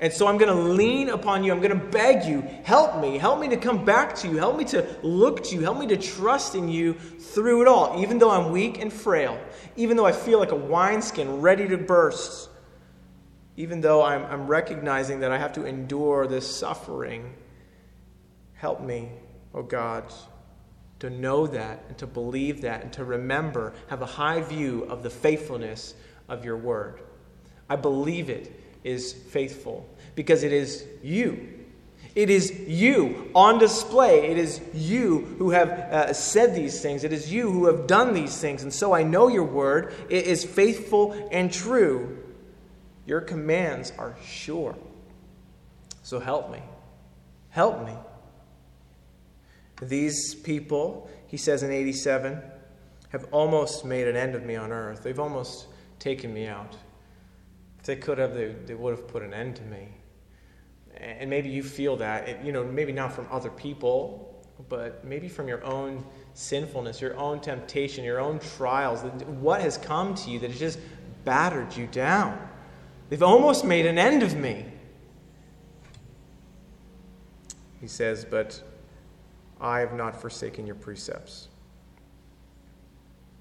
And 0.00 0.12
so 0.12 0.28
I'm 0.28 0.38
going 0.38 0.54
to 0.54 0.62
lean 0.72 1.08
upon 1.08 1.42
you. 1.42 1.50
I'm 1.52 1.60
going 1.60 1.76
to 1.76 1.86
beg 1.86 2.24
you, 2.24 2.42
help 2.62 3.00
me. 3.00 3.18
Help 3.18 3.40
me 3.40 3.48
to 3.48 3.56
come 3.56 3.84
back 3.84 4.14
to 4.16 4.28
you. 4.28 4.36
Help 4.36 4.56
me 4.56 4.64
to 4.66 4.86
look 5.02 5.42
to 5.44 5.56
you. 5.56 5.62
Help 5.62 5.78
me 5.78 5.88
to 5.88 5.96
trust 5.96 6.54
in 6.54 6.68
you 6.68 6.94
through 6.94 7.62
it 7.62 7.68
all, 7.68 8.00
even 8.00 8.18
though 8.18 8.30
I'm 8.30 8.52
weak 8.52 8.80
and 8.80 8.92
frail, 8.92 9.40
even 9.76 9.96
though 9.96 10.06
I 10.06 10.12
feel 10.12 10.38
like 10.38 10.52
a 10.52 10.56
wineskin 10.56 11.40
ready 11.40 11.66
to 11.68 11.76
burst, 11.76 12.48
even 13.56 13.80
though 13.80 14.04
I'm, 14.04 14.24
I'm 14.26 14.46
recognizing 14.46 15.20
that 15.20 15.32
I 15.32 15.38
have 15.38 15.52
to 15.54 15.64
endure 15.64 16.28
this 16.28 16.48
suffering. 16.48 17.34
Help 18.54 18.80
me, 18.80 19.10
oh 19.52 19.64
God, 19.64 20.04
to 21.00 21.10
know 21.10 21.48
that 21.48 21.84
and 21.88 21.98
to 21.98 22.06
believe 22.06 22.60
that 22.60 22.82
and 22.82 22.92
to 22.92 23.04
remember, 23.04 23.72
have 23.88 24.02
a 24.02 24.06
high 24.06 24.42
view 24.42 24.84
of 24.84 25.02
the 25.02 25.10
faithfulness 25.10 25.94
of 26.28 26.44
your 26.44 26.56
word. 26.56 27.00
I 27.68 27.74
believe 27.74 28.30
it 28.30 28.52
is 28.84 29.12
faithful 29.12 29.88
because 30.14 30.42
it 30.42 30.52
is 30.52 30.86
you. 31.02 31.58
It 32.14 32.30
is 32.30 32.50
you 32.66 33.30
on 33.34 33.58
display. 33.58 34.30
It 34.30 34.38
is 34.38 34.60
you 34.74 35.20
who 35.38 35.50
have 35.50 35.68
uh, 35.68 36.12
said 36.12 36.54
these 36.54 36.80
things. 36.80 37.04
It 37.04 37.12
is 37.12 37.32
you 37.32 37.50
who 37.50 37.66
have 37.66 37.86
done 37.86 38.14
these 38.14 38.40
things. 38.40 38.62
And 38.62 38.72
so 38.74 38.92
I 38.92 39.02
know 39.02 39.28
your 39.28 39.44
word 39.44 39.94
it 40.08 40.26
is 40.26 40.44
faithful 40.44 41.28
and 41.30 41.52
true. 41.52 42.18
Your 43.06 43.20
commands 43.20 43.92
are 43.98 44.16
sure. 44.24 44.76
So 46.02 46.18
help 46.18 46.50
me. 46.50 46.62
Help 47.50 47.86
me. 47.86 47.94
These 49.80 50.34
people, 50.34 51.08
he 51.28 51.36
says 51.36 51.62
in 51.62 51.70
87, 51.70 52.42
have 53.10 53.26
almost 53.30 53.84
made 53.84 54.08
an 54.08 54.16
end 54.16 54.34
of 54.34 54.42
me 54.44 54.56
on 54.56 54.72
earth. 54.72 55.02
They've 55.02 55.20
almost 55.20 55.66
taken 55.98 56.34
me 56.34 56.46
out 56.46 56.76
they 57.84 57.96
could 57.96 58.18
have, 58.18 58.34
they, 58.34 58.54
they 58.66 58.74
would 58.74 58.90
have 58.90 59.08
put 59.08 59.22
an 59.22 59.32
end 59.32 59.56
to 59.56 59.62
me. 59.62 59.88
And 60.96 61.30
maybe 61.30 61.48
you 61.48 61.62
feel 61.62 61.96
that, 61.96 62.44
you 62.44 62.52
know, 62.52 62.64
maybe 62.64 62.92
not 62.92 63.12
from 63.12 63.26
other 63.30 63.50
people, 63.50 64.44
but 64.68 65.04
maybe 65.04 65.28
from 65.28 65.46
your 65.46 65.64
own 65.64 66.04
sinfulness, 66.34 67.00
your 67.00 67.16
own 67.16 67.40
temptation, 67.40 68.04
your 68.04 68.20
own 68.20 68.40
trials. 68.40 69.02
What 69.40 69.60
has 69.60 69.78
come 69.78 70.14
to 70.16 70.30
you 70.30 70.38
that 70.40 70.50
has 70.50 70.58
just 70.58 70.78
battered 71.24 71.76
you 71.76 71.86
down? 71.86 72.48
They've 73.08 73.22
almost 73.22 73.64
made 73.64 73.86
an 73.86 73.98
end 73.98 74.22
of 74.22 74.36
me. 74.36 74.66
He 77.80 77.86
says, 77.86 78.24
But 78.24 78.60
I 79.60 79.80
have 79.80 79.94
not 79.94 80.20
forsaken 80.20 80.66
your 80.66 80.76
precepts. 80.76 81.48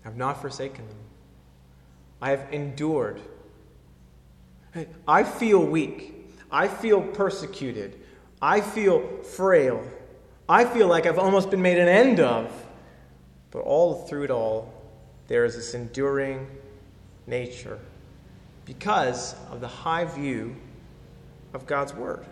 I 0.06 0.10
have 0.10 0.17
not 0.17 0.41
forsaken 0.41 0.88
them. 0.88 0.98
I 2.22 2.29
have 2.29 2.48
endured 2.51 3.22
I 5.08 5.24
feel 5.24 5.64
weak. 5.64 6.14
I 6.52 6.68
feel 6.68 7.02
persecuted. 7.02 8.00
I 8.42 8.62
feel 8.62 9.24
frail. 9.24 9.84
I 10.48 10.66
feel 10.66 10.88
like 10.88 11.06
I've 11.06 11.20
almost 11.20 11.50
been 11.50 11.62
made 11.62 11.78
an 11.78 11.88
end 11.88 12.20
of. 12.20 12.52
But 13.52 13.60
all 13.60 14.06
through 14.08 14.24
it 14.24 14.32
all, 14.32 14.74
there 15.28 15.46
is 15.46 15.56
this 15.56 15.74
enduring 15.74 16.48
nature 17.26 17.80
because 18.66 19.36
of 19.52 19.62
the 19.62 19.68
high 19.68 20.06
view 20.06 20.56
of 21.54 21.66
God's 21.66 21.94
Word. 21.94 22.26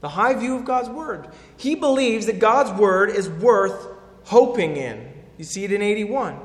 The 0.00 0.08
high 0.08 0.34
view 0.34 0.56
of 0.56 0.64
God's 0.64 0.88
Word. 0.88 1.28
He 1.56 1.74
believes 1.74 2.26
that 2.26 2.38
God's 2.38 2.70
Word 2.78 3.10
is 3.10 3.28
worth 3.28 3.88
hoping 4.24 4.76
in. 4.76 5.12
You 5.36 5.44
see 5.44 5.64
it 5.64 5.72
in 5.72 5.82
81. 5.82 6.38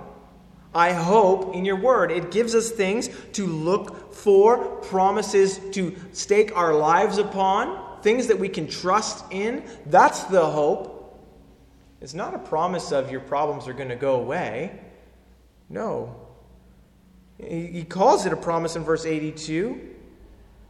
I 0.75 0.91
hope 0.91 1.55
in 1.55 1.63
your 1.63 1.77
word. 1.77 2.11
It 2.11 2.31
gives 2.31 2.53
us 2.53 2.69
things 2.69 3.09
to 3.31 3.47
look 3.47 4.13
for, 4.13 4.57
promises 4.81 5.59
to 5.71 5.95
stake 6.11 6.55
our 6.55 6.75
lives 6.75 7.17
upon, 7.17 8.01
things 8.01 8.27
that 8.27 8.37
we 8.37 8.49
can 8.49 8.67
trust 8.67 9.23
in. 9.31 9.63
That's 9.85 10.25
the 10.25 10.45
hope. 10.45 10.91
It's 12.01 12.13
not 12.13 12.35
a 12.35 12.39
promise 12.39 12.91
of 12.91 13.09
your 13.09 13.21
problems 13.21 13.69
are 13.69 13.73
going 13.73 13.89
to 13.89 13.95
go 13.95 14.15
away. 14.15 14.79
No. 15.69 16.13
He 17.39 17.83
calls 17.83 18.25
it 18.25 18.33
a 18.33 18.37
promise 18.37 18.75
in 18.75 18.83
verse 18.83 19.05
82. 19.05 19.95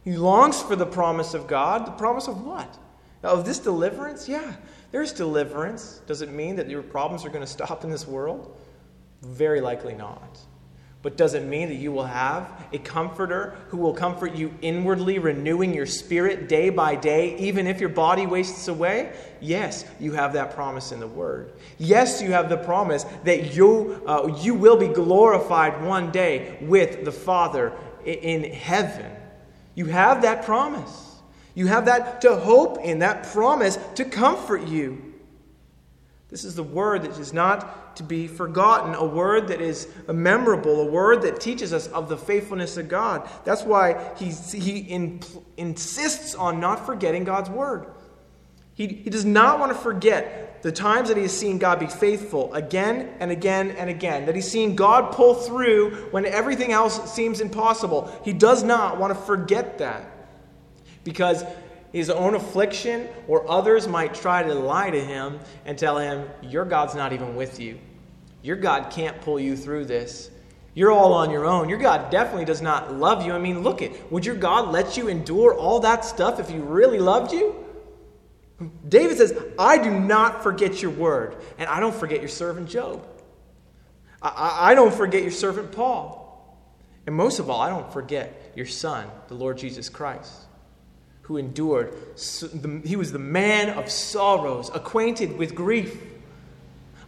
He 0.04 0.16
longs 0.16 0.62
for 0.62 0.76
the 0.76 0.86
promise 0.86 1.34
of 1.34 1.48
God. 1.48 1.84
The 1.84 1.90
promise 1.92 2.28
of 2.28 2.44
what? 2.44 2.78
Of 3.24 3.44
this 3.44 3.58
deliverance? 3.58 4.28
Yeah, 4.28 4.54
there's 4.92 5.12
deliverance. 5.12 6.00
Does 6.06 6.22
it 6.22 6.30
mean 6.30 6.54
that 6.56 6.70
your 6.70 6.82
problems 6.82 7.24
are 7.24 7.28
going 7.28 7.44
to 7.44 7.46
stop 7.46 7.82
in 7.82 7.90
this 7.90 8.06
world? 8.06 8.56
Very 9.22 9.60
likely 9.60 9.94
not. 9.94 10.38
But 11.06 11.16
does 11.16 11.34
it 11.34 11.44
mean 11.44 11.68
that 11.68 11.76
you 11.76 11.92
will 11.92 12.06
have 12.06 12.66
a 12.72 12.78
comforter 12.78 13.56
who 13.68 13.76
will 13.76 13.92
comfort 13.94 14.34
you 14.34 14.52
inwardly, 14.60 15.20
renewing 15.20 15.72
your 15.72 15.86
spirit 15.86 16.48
day 16.48 16.68
by 16.68 16.96
day, 16.96 17.36
even 17.36 17.68
if 17.68 17.78
your 17.78 17.90
body 17.90 18.26
wastes 18.26 18.66
away? 18.66 19.12
Yes, 19.40 19.84
you 20.00 20.12
have 20.14 20.32
that 20.32 20.52
promise 20.52 20.90
in 20.90 20.98
the 20.98 21.06
Word. 21.06 21.52
Yes, 21.78 22.20
you 22.20 22.32
have 22.32 22.48
the 22.48 22.56
promise 22.56 23.04
that 23.22 23.54
you, 23.54 24.02
uh, 24.04 24.36
you 24.42 24.54
will 24.54 24.76
be 24.76 24.88
glorified 24.88 25.80
one 25.84 26.10
day 26.10 26.58
with 26.62 27.04
the 27.04 27.12
Father 27.12 27.72
in 28.04 28.42
heaven. 28.42 29.12
You 29.76 29.86
have 29.86 30.22
that 30.22 30.44
promise. 30.44 31.14
You 31.54 31.68
have 31.68 31.84
that 31.84 32.20
to 32.22 32.34
hope 32.34 32.78
in, 32.80 32.98
that 32.98 33.28
promise 33.28 33.78
to 33.94 34.04
comfort 34.04 34.66
you. 34.66 35.14
This 36.28 36.44
is 36.44 36.56
the 36.56 36.62
word 36.62 37.02
that 37.02 37.12
is 37.18 37.32
not 37.32 37.96
to 37.96 38.02
be 38.02 38.26
forgotten, 38.26 38.94
a 38.94 39.04
word 39.04 39.48
that 39.48 39.60
is 39.60 39.88
memorable, 40.08 40.80
a 40.80 40.90
word 40.90 41.22
that 41.22 41.40
teaches 41.40 41.72
us 41.72 41.86
of 41.88 42.08
the 42.08 42.16
faithfulness 42.16 42.76
of 42.76 42.88
God. 42.88 43.28
That's 43.44 43.62
why 43.62 44.12
he, 44.16 44.30
he 44.30 44.78
in, 44.78 45.20
insists 45.56 46.34
on 46.34 46.58
not 46.58 46.84
forgetting 46.84 47.24
God's 47.24 47.48
word. 47.48 47.86
He, 48.74 48.88
he 48.88 49.08
does 49.08 49.24
not 49.24 49.60
want 49.60 49.72
to 49.72 49.78
forget 49.78 50.62
the 50.62 50.72
times 50.72 51.08
that 51.08 51.16
he 51.16 51.22
has 51.22 51.36
seen 51.36 51.58
God 51.58 51.78
be 51.78 51.86
faithful 51.86 52.52
again 52.52 53.14
and 53.20 53.30
again 53.30 53.70
and 53.70 53.88
again, 53.88 54.26
that 54.26 54.34
he's 54.34 54.50
seen 54.50 54.74
God 54.74 55.12
pull 55.12 55.34
through 55.34 56.08
when 56.10 56.26
everything 56.26 56.72
else 56.72 57.12
seems 57.12 57.40
impossible. 57.40 58.12
He 58.24 58.32
does 58.32 58.64
not 58.64 58.98
want 58.98 59.14
to 59.14 59.20
forget 59.24 59.78
that 59.78 60.10
because 61.04 61.44
his 61.92 62.10
own 62.10 62.34
affliction, 62.34 63.08
or 63.28 63.50
others 63.50 63.88
might 63.88 64.14
try 64.14 64.42
to 64.42 64.54
lie 64.54 64.90
to 64.90 65.00
him 65.00 65.38
and 65.64 65.78
tell 65.78 65.98
him, 65.98 66.28
Your 66.42 66.64
God's 66.64 66.94
not 66.94 67.12
even 67.12 67.36
with 67.36 67.58
you. 67.60 67.78
Your 68.42 68.56
God 68.56 68.90
can't 68.90 69.20
pull 69.20 69.40
you 69.40 69.56
through 69.56 69.86
this. 69.86 70.30
You're 70.74 70.92
all 70.92 71.14
on 71.14 71.30
your 71.30 71.46
own. 71.46 71.68
Your 71.68 71.78
God 71.78 72.10
definitely 72.10 72.44
does 72.44 72.60
not 72.60 72.92
love 72.94 73.24
you. 73.24 73.32
I 73.32 73.38
mean, 73.38 73.62
look 73.62 73.80
it. 73.80 74.12
Would 74.12 74.26
your 74.26 74.36
God 74.36 74.70
let 74.72 74.96
you 74.96 75.08
endure 75.08 75.54
all 75.54 75.80
that 75.80 76.04
stuff 76.04 76.38
if 76.38 76.50
he 76.50 76.58
really 76.58 76.98
loved 76.98 77.32
you? 77.32 77.56
David 78.88 79.18
says, 79.18 79.36
I 79.58 79.78
do 79.78 79.90
not 79.90 80.42
forget 80.42 80.80
your 80.80 80.90
word, 80.90 81.36
and 81.58 81.68
I 81.68 81.80
don't 81.80 81.94
forget 81.94 82.20
your 82.20 82.28
servant 82.28 82.68
Job. 82.68 83.06
I, 84.22 84.70
I 84.70 84.74
don't 84.74 84.94
forget 84.94 85.22
your 85.22 85.32
servant 85.32 85.72
Paul. 85.72 86.22
And 87.06 87.14
most 87.14 87.38
of 87.38 87.50
all, 87.50 87.60
I 87.60 87.68
don't 87.68 87.92
forget 87.92 88.52
your 88.56 88.66
son, 88.66 89.08
the 89.28 89.34
Lord 89.34 89.58
Jesus 89.58 89.88
Christ, 89.88 90.45
who 91.26 91.36
endured. 91.36 91.92
He 92.84 92.94
was 92.94 93.10
the 93.10 93.18
man 93.18 93.76
of 93.76 93.90
sorrows, 93.90 94.70
acquainted 94.72 95.36
with 95.36 95.56
grief. 95.56 96.00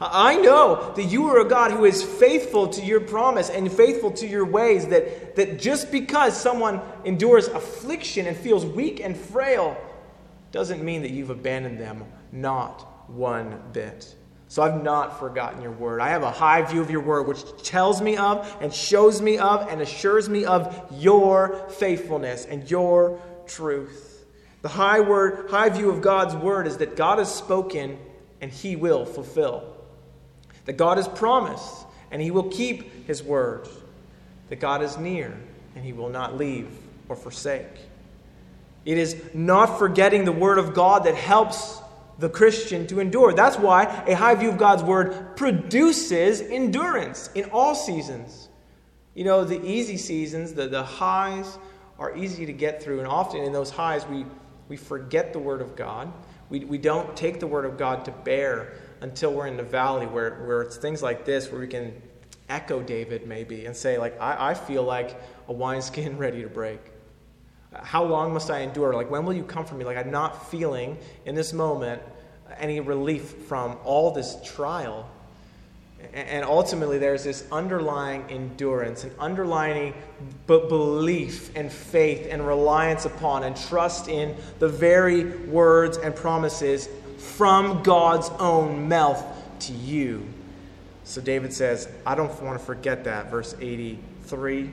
I 0.01 0.37
know 0.37 0.93
that 0.95 1.05
you 1.05 1.27
are 1.27 1.41
a 1.41 1.45
God 1.45 1.71
who 1.71 1.85
is 1.85 2.03
faithful 2.03 2.69
to 2.69 2.85
your 2.85 3.01
promise 3.01 3.49
and 3.49 3.71
faithful 3.71 4.11
to 4.13 4.27
your 4.27 4.45
ways, 4.45 4.89
that, 4.89 5.37
that 5.37 5.61
just 5.61 5.93
because 5.93 6.37
someone 6.41 6.81
endures 7.05 7.47
affliction 7.49 8.27
and 8.27 8.37
feels 8.37 8.65
weak 8.65 9.01
and 9.01 9.17
frail 9.17 9.77
doesn't 10.51 10.83
mean 10.83 11.03
that 11.03 11.11
you've 11.11 11.31
abandoned 11.31 11.79
them, 11.79 12.05
not 12.33 13.09
one 13.11 13.61
bit. 13.73 14.15
So 14.49 14.63
I've 14.63 14.83
not 14.83 15.21
forgotten 15.21 15.63
your 15.63 15.73
word. 15.73 16.01
I 16.01 16.09
have 16.09 16.23
a 16.23 16.31
high 16.31 16.63
view 16.63 16.81
of 16.81 16.91
your 16.91 17.03
word, 17.03 17.29
which 17.29 17.45
tells 17.63 18.01
me 18.01 18.17
of 18.17 18.57
and 18.61 18.73
shows 18.73 19.21
me 19.21 19.39
of 19.39 19.69
and 19.69 19.81
assures 19.81 20.29
me 20.29 20.45
of 20.45 20.93
your 20.97 21.69
faithfulness 21.69 22.47
and 22.47 22.69
your 22.69 23.21
truth. 23.47 24.08
The 24.62 24.69
high 24.69 25.00
word, 25.00 25.50
high 25.50 25.69
view 25.69 25.91
of 25.91 26.03
God's 26.03 26.35
word 26.35 26.67
is 26.67 26.79
that 26.79 26.97
God 26.97 27.19
has 27.19 27.33
spoken 27.33 27.99
and 28.41 28.50
he 28.50 28.77
will 28.77 29.05
fulfill. 29.05 29.77
That 30.65 30.77
God 30.77 30.97
has 30.97 31.09
promised 31.09 31.87
and 32.11 32.21
he 32.21 32.31
will 32.31 32.50
keep 32.50 33.07
his 33.07 33.23
word. 33.23 33.69
That 34.49 34.61
God 34.61 34.83
is 34.83 34.99
near 34.99 35.37
and 35.75 35.85
he 35.85 35.93
will 35.93 36.09
not 36.09 36.37
leave 36.37 36.69
or 37.09 37.17
forsake. 37.17 37.67
It 38.85 38.99
is 38.99 39.23
not 39.35 39.79
forgetting 39.79 40.25
the 40.25 40.33
word 40.33 40.59
of 40.59 40.75
God 40.75 41.05
that 41.05 41.15
helps 41.15 41.81
the 42.19 42.29
Christian 42.29 42.87
to 42.88 43.00
endure. 43.00 43.33
That's 43.33 43.59
why 43.59 43.85
a 44.07 44.15
high 44.15 44.35
view 44.35 44.49
of 44.49 44.59
God's 44.59 44.83
word 44.83 45.37
produces 45.37 46.41
endurance 46.41 47.31
in 47.35 47.45
all 47.50 47.75
seasons. 47.75 48.49
You 49.15 49.25
know, 49.25 49.45
the 49.45 49.65
easy 49.65 49.97
seasons, 49.97 50.53
the, 50.55 50.67
the 50.69 50.83
highs 50.83 51.59
are 51.99 52.17
easy 52.17 52.47
to 52.47 52.53
get 52.53 52.83
through, 52.83 52.99
and 53.00 53.09
often 53.09 53.43
in 53.43 53.53
those 53.53 53.71
highs 53.71 54.07
we, 54.07 54.25
we 54.69 54.77
forget 54.77 55.33
the 55.33 55.39
word 55.39 55.61
of 55.61 55.77
God. 55.77 56.13
We, 56.51 56.65
we 56.65 56.79
don't 56.79 57.17
take 57.17 57.41
the 57.41 57.47
word 57.47 57.65
of 57.65 57.77
God 57.77 58.05
to 58.07 58.11
bear 58.11 58.75
until 59.01 59.33
we're 59.33 59.47
in 59.47 59.57
the 59.57 59.63
valley 59.63 60.07
where, 60.07 60.43
where 60.45 60.63
it's 60.63 60.77
things 60.77 61.03
like 61.03 61.25
this 61.25 61.51
where 61.51 61.61
we 61.61 61.67
can 61.67 61.93
echo 62.49 62.83
David 62.83 63.27
maybe 63.27 63.67
and 63.67 63.77
say, 63.77 63.99
like, 63.99 64.21
I, 64.21 64.51
I 64.51 64.55
feel 64.55 64.83
like 64.83 65.21
a 65.49 65.53
wineskin 65.53 66.19
ready 66.19 66.43
to 66.43 66.49
break. 66.49 66.81
How 67.75 68.03
long 68.03 68.33
must 68.33 68.51
I 68.51 68.61
endure? 68.61 68.95
Like, 68.95 69.11
when 69.11 69.25
will 69.25 69.35
you 69.35 69.45
come 69.45 69.65
for 69.65 69.75
me? 69.75 69.85
Like, 69.85 69.99
I'm 69.99 70.11
not 70.11 70.51
feeling 70.51 70.97
in 71.27 71.35
this 71.35 71.53
moment 71.53 72.03
any 72.57 72.81
relief 72.81 73.23
from 73.47 73.77
all 73.85 74.11
this 74.11 74.37
trial. 74.43 75.09
And 76.14 76.45
ultimately, 76.45 76.99
there's 76.99 77.25
this 77.25 77.45
underlying 77.50 78.25
endurance, 78.28 79.05
an 79.05 79.12
underlying 79.19 79.95
belief 80.47 81.55
and 81.57 81.71
faith 81.71 82.28
and 82.31 82.47
reliance 82.47 83.05
upon 83.05 83.43
and 83.45 83.57
trust 83.57 84.09
in 84.09 84.37
the 84.59 84.69
very 84.69 85.25
words 85.25 85.97
and 85.97 86.14
promises 86.14 86.88
from 87.19 87.83
God's 87.83 88.31
own 88.38 88.88
mouth 88.88 89.25
to 89.61 89.73
you. 89.73 90.26
So 91.05 91.21
David 91.21 91.52
says, 91.52 91.88
I 92.07 92.14
don't 92.14 92.31
want 92.43 92.59
to 92.59 92.64
forget 92.64 93.05
that. 93.05 93.31
Verse 93.31 93.57
83. 93.61 94.71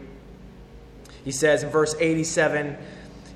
He 1.23 1.31
says 1.31 1.63
in 1.63 1.69
verse 1.69 1.95
87 1.99 2.77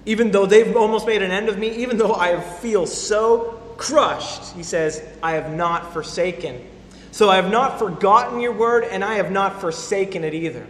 Even 0.05 0.31
though 0.31 0.45
they've 0.45 0.75
almost 0.75 1.07
made 1.07 1.21
an 1.21 1.31
end 1.31 1.49
of 1.49 1.57
me, 1.57 1.69
even 1.77 1.97
though 1.97 2.13
I 2.13 2.39
feel 2.39 2.85
so 2.85 3.59
crushed, 3.77 4.53
he 4.53 4.63
says, 4.63 5.01
I 5.23 5.33
have 5.33 5.53
not 5.53 5.91
forsaken. 5.91 6.67
So 7.11 7.29
I 7.29 7.35
have 7.37 7.51
not 7.51 7.79
forgotten 7.79 8.39
your 8.39 8.53
word, 8.53 8.83
and 8.83 9.03
I 9.03 9.15
have 9.15 9.31
not 9.31 9.59
forsaken 9.59 10.23
it 10.23 10.33
either. 10.33 10.65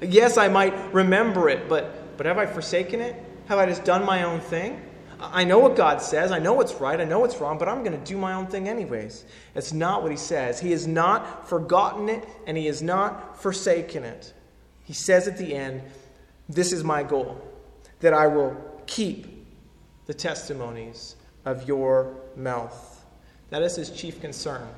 Yes, 0.00 0.36
I 0.36 0.48
might 0.48 0.92
remember 0.92 1.48
it, 1.48 1.68
but, 1.68 2.16
but 2.16 2.26
have 2.26 2.38
I 2.38 2.46
forsaken 2.46 3.00
it? 3.00 3.14
Have 3.46 3.58
I 3.58 3.66
just 3.66 3.84
done 3.84 4.04
my 4.04 4.24
own 4.24 4.40
thing? 4.40 4.80
I 5.20 5.44
know 5.44 5.60
what 5.60 5.76
God 5.76 6.02
says. 6.02 6.32
I 6.32 6.40
know 6.40 6.52
what's 6.52 6.74
right. 6.74 7.00
I 7.00 7.04
know 7.04 7.20
what's 7.20 7.36
wrong, 7.36 7.58
but 7.58 7.68
I'm 7.68 7.84
going 7.84 7.96
to 7.96 8.04
do 8.04 8.16
my 8.16 8.32
own 8.32 8.48
thing 8.48 8.68
anyways. 8.68 9.24
It's 9.54 9.72
not 9.72 10.02
what 10.02 10.10
He 10.10 10.16
says. 10.16 10.58
He 10.58 10.72
has 10.72 10.86
not 10.86 11.48
forgotten 11.48 12.08
it, 12.08 12.26
and 12.46 12.56
He 12.56 12.66
has 12.66 12.82
not 12.82 13.40
forsaken 13.40 14.02
it. 14.02 14.32
He 14.84 14.92
says 14.92 15.28
at 15.28 15.38
the 15.38 15.54
end, 15.54 15.82
this 16.48 16.72
is 16.72 16.82
my 16.82 17.02
goal 17.02 17.40
that 18.00 18.12
I 18.12 18.26
will 18.26 18.56
keep 18.86 19.46
the 20.06 20.14
testimonies 20.14 21.16
of 21.44 21.68
your 21.68 22.16
mouth. 22.36 23.04
That 23.50 23.62
is 23.62 23.76
his 23.76 23.90
chief 23.90 24.20
concern 24.20 24.68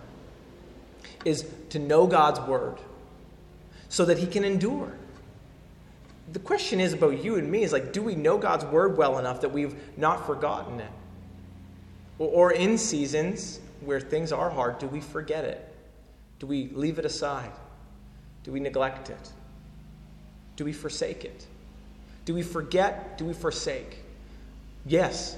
is 1.25 1.47
to 1.71 1.79
know 1.79 2.07
God's 2.07 2.41
word 2.41 2.79
so 3.89 4.05
that 4.05 4.19
he 4.19 4.27
can 4.27 4.45
endure. 4.45 4.93
The 6.33 6.39
question 6.39 6.81
is 6.81 6.93
about 6.93 7.23
you 7.23 7.37
and 7.37 7.51
me 7.51 7.63
is 7.63 7.73
like 7.73 7.93
do 7.93 8.03
we 8.03 8.15
know 8.15 8.39
God's 8.39 8.65
word 8.65 8.97
well 8.97 9.19
enough 9.19 9.41
that 9.43 9.53
we've 9.53 9.75
not 9.97 10.27
forgotten 10.27 10.81
it? 10.81 10.91
Or 12.19 12.53
in 12.53 12.79
seasons 12.79 13.61
where 13.81 14.01
things 14.01 14.33
are 14.33 14.51
hard, 14.51 14.79
do 14.79 14.87
we 14.87 15.01
forget 15.01 15.45
it? 15.45 15.75
Do 16.39 16.47
we 16.47 16.71
leave 16.73 16.99
it 16.99 17.05
aside? 17.05 17.53
Do 18.43 18.53
we 18.53 18.61
neglect 18.61 19.11
it? 19.11 19.33
Do 20.57 20.65
we 20.65 20.73
forsake 20.73 21.25
it? 21.25 21.47
Do 22.25 22.35
we 22.35 22.43
forget? 22.43 23.19
Do 23.19 23.25
we 23.25 23.35
forsake? 23.35 23.99
Yes. 24.87 25.37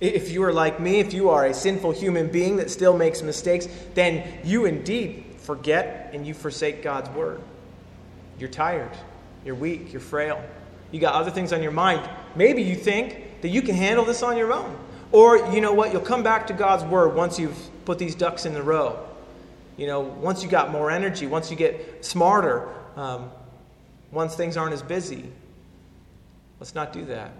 If 0.00 0.30
you 0.30 0.42
are 0.42 0.52
like 0.52 0.80
me, 0.80 1.00
if 1.00 1.14
you 1.14 1.30
are 1.30 1.46
a 1.46 1.54
sinful 1.54 1.92
human 1.92 2.28
being 2.28 2.56
that 2.56 2.70
still 2.70 2.96
makes 2.96 3.22
mistakes, 3.22 3.68
then 3.94 4.40
you 4.44 4.64
indeed 4.64 5.24
forget 5.38 6.10
and 6.12 6.26
you 6.26 6.34
forsake 6.34 6.82
God's 6.82 7.10
word. 7.10 7.40
You're 8.38 8.50
tired, 8.50 8.90
you're 9.44 9.54
weak, 9.54 9.92
you're 9.92 10.00
frail. 10.00 10.42
You 10.90 11.00
got 11.00 11.14
other 11.14 11.30
things 11.30 11.52
on 11.52 11.62
your 11.62 11.72
mind. 11.72 12.08
Maybe 12.36 12.62
you 12.62 12.76
think 12.76 13.40
that 13.42 13.48
you 13.48 13.62
can 13.62 13.74
handle 13.74 14.04
this 14.04 14.22
on 14.22 14.36
your 14.36 14.52
own. 14.52 14.78
Or, 15.12 15.52
you 15.52 15.60
know 15.60 15.72
what, 15.72 15.92
you'll 15.92 16.02
come 16.02 16.22
back 16.22 16.48
to 16.48 16.52
God's 16.52 16.84
word 16.84 17.14
once 17.14 17.38
you've 17.38 17.56
put 17.84 17.98
these 17.98 18.14
ducks 18.14 18.46
in 18.46 18.54
the 18.54 18.62
row. 18.62 18.98
You 19.76 19.86
know, 19.86 20.00
once 20.00 20.42
you 20.42 20.48
got 20.48 20.70
more 20.70 20.90
energy, 20.90 21.26
once 21.26 21.50
you 21.50 21.56
get 21.56 22.04
smarter, 22.04 22.68
um, 22.96 23.30
once 24.10 24.34
things 24.34 24.56
aren't 24.56 24.72
as 24.72 24.82
busy. 24.82 25.24
Let's 26.60 26.74
not 26.74 26.92
do 26.92 27.04
that. 27.06 27.32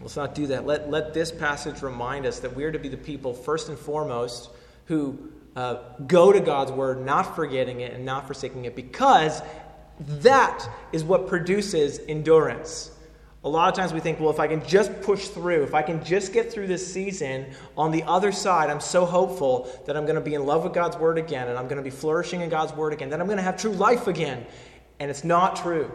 Let's 0.00 0.16
not 0.16 0.34
do 0.34 0.46
that. 0.48 0.66
Let, 0.66 0.90
let 0.90 1.12
this 1.12 1.30
passage 1.30 1.82
remind 1.82 2.26
us 2.26 2.40
that 2.40 2.56
we're 2.56 2.72
to 2.72 2.78
be 2.78 2.88
the 2.88 2.96
people, 2.96 3.34
first 3.34 3.68
and 3.68 3.78
foremost, 3.78 4.50
who 4.86 5.30
uh, 5.56 5.76
go 6.06 6.32
to 6.32 6.40
God's 6.40 6.72
word, 6.72 7.04
not 7.04 7.36
forgetting 7.36 7.80
it 7.80 7.92
and 7.92 8.04
not 8.04 8.26
forsaking 8.26 8.64
it, 8.64 8.74
because 8.74 9.42
that 9.98 10.66
is 10.92 11.04
what 11.04 11.26
produces 11.26 12.00
endurance. 12.08 12.92
A 13.42 13.48
lot 13.48 13.68
of 13.68 13.74
times 13.74 13.92
we 13.92 14.00
think, 14.00 14.20
well, 14.20 14.30
if 14.30 14.38
I 14.38 14.46
can 14.46 14.64
just 14.66 15.00
push 15.00 15.28
through, 15.28 15.62
if 15.62 15.74
I 15.74 15.82
can 15.82 16.04
just 16.04 16.32
get 16.32 16.52
through 16.52 16.66
this 16.66 16.92
season, 16.92 17.46
on 17.76 17.90
the 17.90 18.02
other 18.02 18.32
side, 18.32 18.68
I'm 18.68 18.80
so 18.80 19.06
hopeful 19.06 19.70
that 19.86 19.96
I'm 19.96 20.04
going 20.04 20.16
to 20.16 20.20
be 20.20 20.34
in 20.34 20.44
love 20.44 20.64
with 20.64 20.74
God's 20.74 20.96
word 20.96 21.16
again, 21.18 21.48
and 21.48 21.58
I'm 21.58 21.64
going 21.64 21.78
to 21.78 21.82
be 21.82 21.90
flourishing 21.90 22.42
in 22.42 22.50
God's 22.50 22.72
word 22.72 22.92
again, 22.92 23.10
that 23.10 23.20
I'm 23.20 23.26
going 23.26 23.38
to 23.38 23.42
have 23.42 23.58
true 23.58 23.72
life 23.72 24.06
again. 24.06 24.46
And 24.98 25.10
it's 25.10 25.24
not 25.24 25.56
true. 25.56 25.90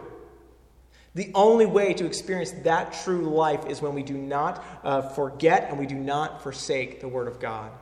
The 1.16 1.30
only 1.34 1.64
way 1.64 1.94
to 1.94 2.04
experience 2.04 2.50
that 2.64 2.92
true 3.02 3.22
life 3.22 3.64
is 3.64 3.80
when 3.80 3.94
we 3.94 4.02
do 4.02 4.18
not 4.18 4.62
uh, 4.84 5.00
forget 5.00 5.70
and 5.70 5.78
we 5.78 5.86
do 5.86 5.94
not 5.94 6.42
forsake 6.42 7.00
the 7.00 7.08
Word 7.08 7.26
of 7.26 7.40
God. 7.40 7.72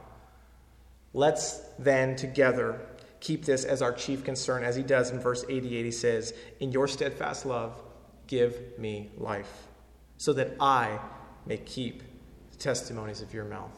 Let's 1.13 1.59
then 1.77 2.15
together 2.15 2.81
keep 3.19 3.45
this 3.45 3.65
as 3.65 3.83
our 3.83 3.93
chief 3.93 4.23
concern, 4.23 4.63
as 4.63 4.77
he 4.77 4.85
does 4.85 5.11
in 5.11 5.19
verse 5.19 5.45
88. 5.49 5.85
He 5.85 5.91
says, 5.91 6.33
In 6.61 6.71
your 6.71 6.87
steadfast 6.87 7.45
love, 7.45 7.75
give 8.29 8.79
me 8.79 9.11
life, 9.17 9.67
so 10.17 10.33
that 10.35 10.53
I 10.61 11.01
may 11.45 11.57
keep 11.57 12.05
the 12.53 12.57
testimonies 12.59 13.21
of 13.21 13.35
your 13.35 13.47
mouth. 13.47 13.77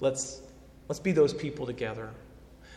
Let's, 0.00 0.42
let's 0.86 1.00
be 1.00 1.12
those 1.12 1.32
people 1.32 1.64
together 1.64 2.10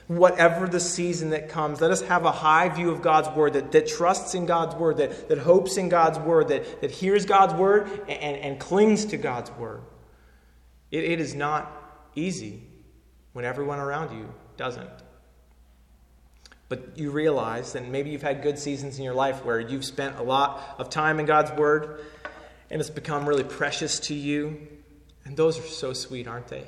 whatever 0.08 0.68
the 0.68 0.80
season 0.80 1.32
that 1.32 1.50
comes. 1.50 1.82
Let 1.82 1.92
us 1.92 2.02
have 2.04 2.26
a 2.26 2.32
high 2.32 2.70
view 2.70 2.92
of 2.92 3.02
God's 3.02 3.30
word, 3.30 3.54
that, 3.54 3.72
that 3.72 3.88
trusts 3.88 4.36
in 4.36 4.46
God's 4.46 4.76
word, 4.76 4.98
that, 4.98 5.30
that 5.30 5.40
hopes 5.40 5.78
in 5.78 5.90
God's 5.90 6.20
word, 6.20 6.50
that, 6.50 6.82
that 6.82 6.92
hears 6.92 7.26
God's 7.26 7.54
word 7.54 7.90
and, 8.08 8.38
and 8.38 8.60
clings 8.60 9.06
to 9.06 9.18
God's 9.18 9.52
word. 9.52 9.82
It, 10.92 11.04
it 11.04 11.20
is 11.20 11.34
not 11.34 11.72
easy 12.16 12.62
when 13.34 13.46
everyone 13.46 13.80
around 13.80 14.16
you 14.18 14.32
doesn't. 14.58 14.90
But 16.70 16.98
you 16.98 17.12
realize 17.12 17.74
that 17.74 17.88
maybe 17.88 18.10
you've 18.10 18.24
had 18.24 18.42
good 18.42 18.58
seasons 18.58 18.98
in 18.98 19.04
your 19.04 19.14
life 19.14 19.44
where 19.46 19.60
you've 19.60 19.86
spent 19.86 20.18
a 20.18 20.24
lot 20.24 20.76
of 20.78 20.90
time 20.90 21.20
in 21.20 21.26
God's 21.26 21.52
word 21.52 22.02
and 22.70 22.82
it's 22.82 22.90
become 22.90 23.28
really 23.28 23.44
precious 23.44 24.00
to 24.02 24.14
you. 24.14 24.68
And 25.26 25.38
those 25.38 25.60
are 25.60 25.68
so 25.68 25.94
sweet, 25.94 26.28
aren't 26.28 26.48
they? 26.48 26.66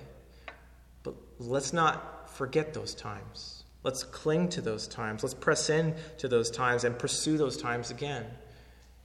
But 1.03 1.15
let's 1.39 1.73
not 1.73 2.16
forget 2.37 2.73
those 2.73 2.93
times. 2.93 3.63
Let's 3.83 4.03
cling 4.03 4.49
to 4.49 4.61
those 4.61 4.87
times. 4.87 5.23
Let's 5.23 5.33
press 5.33 5.69
in 5.69 5.95
to 6.19 6.27
those 6.27 6.51
times 6.51 6.83
and 6.83 6.97
pursue 6.97 7.37
those 7.37 7.57
times 7.57 7.89
again. 7.89 8.25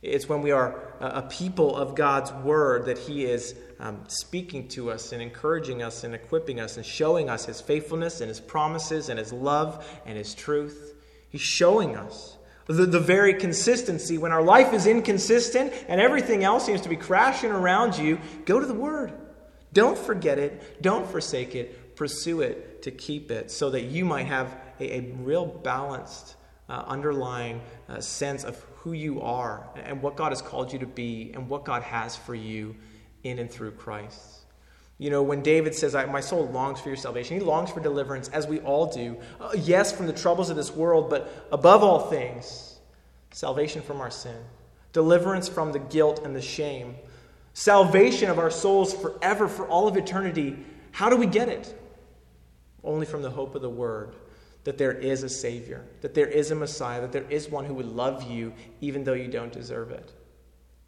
It's 0.03 0.29
when 0.29 0.43
we 0.43 0.51
are 0.51 0.95
a 1.01 1.23
people 1.23 1.77
of 1.77 1.95
God's 1.95 2.33
word 2.33 2.87
that 2.87 2.99
He 2.99 3.25
is 3.25 3.55
um, 3.79 4.01
speaking 4.09 4.69
to 4.69 4.91
us 4.91 5.13
and 5.13 5.23
encouraging 5.23 5.83
us 5.83 6.05
and 6.05 6.15
equipping 6.15 6.61
us 6.61 6.77
and 6.77 6.85
showing 6.85 7.31
us 7.31 7.47
His 7.47 7.61
faithfulness 7.61 8.21
and 8.21 8.29
His 8.29 8.41
promises 8.41 9.09
and 9.09 9.19
His 9.19 9.33
love 9.33 9.87
and 10.05 10.19
His 10.19 10.35
truth. 10.35 10.95
He's 11.31 11.41
showing 11.41 11.97
us 11.97 12.37
the, 12.67 12.85
the 12.85 13.01
very 13.01 13.35
consistency. 13.35 14.19
When 14.19 14.33
our 14.33 14.43
life 14.43 14.75
is 14.75 14.87
inconsistent 14.87 15.73
and 15.89 16.01
everything 16.01 16.45
else 16.45 16.67
seems 16.67 16.81
to 16.83 16.89
be 16.89 16.97
crashing 16.97 17.53
around 17.53 17.97
you, 17.97 18.19
go 18.45 18.61
to 18.61 18.67
the 18.67 18.75
Word. 18.75 19.13
Don't 19.73 19.97
forget 19.97 20.39
it, 20.39 20.83
don't 20.83 21.09
forsake 21.09 21.55
it, 21.55 21.95
pursue 21.97 22.43
it 22.43 22.72
to 22.83 22.91
keep 22.91 23.31
it 23.31 23.51
so 23.51 23.71
that 23.71 23.83
you 23.83 24.05
might 24.05 24.27
have 24.27 24.57
a, 24.81 24.99
a 24.99 25.01
real 25.21 25.47
balanced, 25.47 26.37
uh, 26.69 26.85
underlying 26.87 27.61
uh, 27.89 28.01
sense 28.01 28.45
of 28.45 28.61
who 28.77 28.93
you 28.93 29.21
are 29.21 29.69
and 29.77 30.03
what 30.03 30.17
God 30.17 30.31
has 30.31 30.43
called 30.43 30.73
you 30.73 30.79
to 30.81 30.87
be 30.87 31.33
and 31.35 31.49
what 31.49 31.65
God 31.65 31.83
has 31.83 32.17
for 32.17 32.35
you 32.35 32.75
in 33.23 33.39
and 33.39 33.51
through 33.51 33.73
Christ. 33.73 34.43
You 34.99 35.11
know, 35.11 35.23
when 35.23 35.43
David 35.43 35.75
says, 35.75 35.95
My 35.95 36.21
soul 36.21 36.47
longs 36.49 36.81
for 36.81 36.89
your 36.89 36.97
salvation, 36.97 37.39
he 37.39 37.45
longs 37.45 37.71
for 37.71 37.81
deliverance, 37.81 38.29
as 38.29 38.47
we 38.47 38.61
all 38.61 38.87
do. 38.87 39.19
Uh, 39.41 39.51
yes, 39.57 39.93
from 39.93 40.07
the 40.07 40.13
troubles 40.13 40.51
of 40.51 40.57
this 40.57 40.71
world, 40.71 41.11
but 41.11 41.49
above 41.51 41.83
all 41.83 41.99
things, 41.99 42.79
salvation 43.33 43.83
from 43.83 44.01
our 44.01 44.11
sin, 44.11 44.37
deliverance 44.93 45.49
from 45.49 45.73
the 45.73 45.81
guilt 45.81 46.25
and 46.25 46.37
the 46.37 46.43
shame, 46.43 46.95
salvation 47.53 48.31
of 48.31 48.39
our 48.39 48.51
souls 48.51 48.95
forever, 48.95 49.49
for 49.49 49.67
all 49.67 49.89
of 49.89 49.97
eternity. 49.97 50.57
How 50.93 51.09
do 51.09 51.17
we 51.17 51.27
get 51.27 51.49
it? 51.49 51.77
Only 52.85 53.07
from 53.07 53.23
the 53.23 53.31
hope 53.31 53.55
of 53.55 53.63
the 53.63 53.71
Word 53.71 54.15
that 54.65 54.79
there 54.79 54.93
is 54.93 55.23
a 55.23 55.29
Savior, 55.29 55.85
that 56.01 56.15
there 56.15 56.27
is 56.27 56.51
a 56.51 56.55
Messiah, 56.55 57.01
that 57.01 57.13
there 57.13 57.29
is 57.29 57.51
one 57.51 57.65
who 57.65 57.75
would 57.75 57.87
love 57.87 58.31
you 58.31 58.53
even 58.81 59.05
though 59.05 59.13
you 59.13 59.29
don't 59.29 59.53
deserve 59.53 59.91
it. 59.91 60.13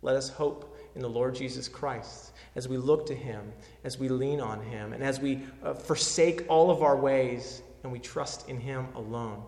Let 0.02 0.16
us 0.16 0.28
hope 0.28 0.76
in 0.94 1.02
the 1.02 1.08
Lord 1.08 1.34
Jesus 1.34 1.66
Christ 1.66 2.32
as 2.56 2.68
we 2.68 2.76
look 2.76 3.06
to 3.06 3.14
Him, 3.14 3.52
as 3.82 3.98
we 3.98 4.08
lean 4.08 4.40
on 4.40 4.62
Him, 4.62 4.92
and 4.92 5.02
as 5.02 5.18
we 5.18 5.42
uh, 5.62 5.74
forsake 5.74 6.44
all 6.48 6.70
of 6.70 6.82
our 6.82 6.96
ways 6.96 7.62
and 7.82 7.90
we 7.90 7.98
trust 7.98 8.48
in 8.48 8.60
Him 8.60 8.86
alone 8.94 9.42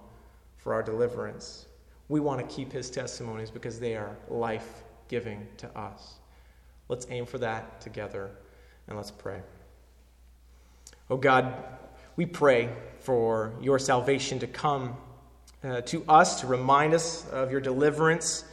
for 0.56 0.74
our 0.74 0.82
deliverance. 0.82 1.66
We 2.08 2.20
want 2.20 2.40
to 2.40 2.54
keep 2.54 2.72
His 2.72 2.90
testimonies 2.90 3.50
because 3.50 3.78
they 3.78 3.96
are 3.96 4.16
life 4.28 4.82
giving 5.08 5.46
to 5.58 5.78
us. 5.78 6.14
Let's 6.88 7.06
aim 7.10 7.26
for 7.26 7.38
that 7.38 7.80
together 7.80 8.30
and 8.88 8.96
let's 8.96 9.10
pray. 9.10 9.40
Oh 11.10 11.16
God, 11.16 11.52
we 12.16 12.24
pray 12.24 12.74
for 13.00 13.52
your 13.60 13.78
salvation 13.78 14.38
to 14.38 14.46
come 14.46 14.96
uh, 15.62 15.82
to 15.82 16.02
us, 16.08 16.40
to 16.40 16.46
remind 16.46 16.94
us 16.94 17.28
of 17.28 17.50
your 17.50 17.60
deliverance, 17.60 18.44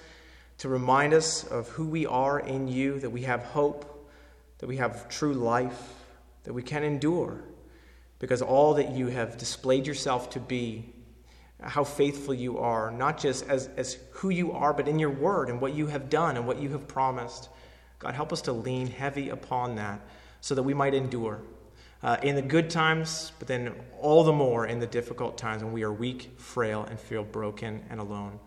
to 0.57 0.67
remind 0.67 1.13
us 1.13 1.45
of 1.45 1.69
who 1.69 1.87
we 1.87 2.05
are 2.05 2.39
in 2.39 2.67
you, 2.67 2.99
that 2.99 3.09
we 3.09 3.21
have 3.21 3.41
hope, 3.43 4.09
that 4.57 4.67
we 4.67 4.77
have 4.77 5.07
true 5.07 5.33
life, 5.33 5.93
that 6.43 6.53
we 6.53 6.61
can 6.61 6.83
endure, 6.83 7.39
because 8.19 8.41
all 8.41 8.73
that 8.73 8.91
you 8.91 9.07
have 9.07 9.37
displayed 9.37 9.87
yourself 9.87 10.29
to 10.31 10.41
be, 10.41 10.85
how 11.61 11.85
faithful 11.85 12.33
you 12.33 12.57
are, 12.57 12.91
not 12.91 13.17
just 13.17 13.47
as, 13.47 13.67
as 13.77 13.97
who 14.11 14.29
you 14.29 14.51
are, 14.51 14.73
but 14.73 14.89
in 14.89 14.99
your 14.99 15.09
word 15.09 15.49
and 15.49 15.61
what 15.61 15.73
you 15.73 15.87
have 15.87 16.09
done 16.09 16.35
and 16.35 16.45
what 16.45 16.59
you 16.59 16.69
have 16.69 16.85
promised. 16.85 17.47
God, 17.99 18.13
help 18.13 18.33
us 18.33 18.41
to 18.41 18.51
lean 18.51 18.87
heavy 18.87 19.29
upon 19.29 19.75
that 19.75 20.01
so 20.41 20.53
that 20.55 20.63
we 20.63 20.73
might 20.73 20.93
endure 20.93 21.39
uh, 22.03 22.17
in 22.21 22.35
the 22.35 22.41
good 22.41 22.69
times, 22.69 23.31
but 23.39 23.47
then 23.47 23.73
all 23.99 24.23
the 24.23 24.33
more 24.33 24.67
in 24.67 24.79
the 24.79 24.87
difficult 24.87 25.37
times 25.37 25.63
when 25.63 25.71
we 25.71 25.83
are 25.83 25.93
weak, 25.93 26.31
frail, 26.37 26.83
and 26.83 26.99
feel 26.99 27.23
broken 27.23 27.83
and 27.89 27.99
alone. 27.99 28.39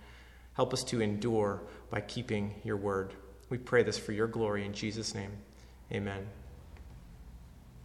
Help 0.52 0.72
us 0.72 0.84
to 0.84 1.00
endure 1.00 1.62
by 1.90 2.00
keeping 2.00 2.54
your 2.64 2.76
word. 2.76 3.14
We 3.48 3.58
pray 3.58 3.82
this 3.82 3.98
for 3.98 4.12
your 4.12 4.26
glory 4.26 4.64
in 4.64 4.72
Jesus' 4.72 5.14
name. 5.14 5.32
Amen. 5.92 6.26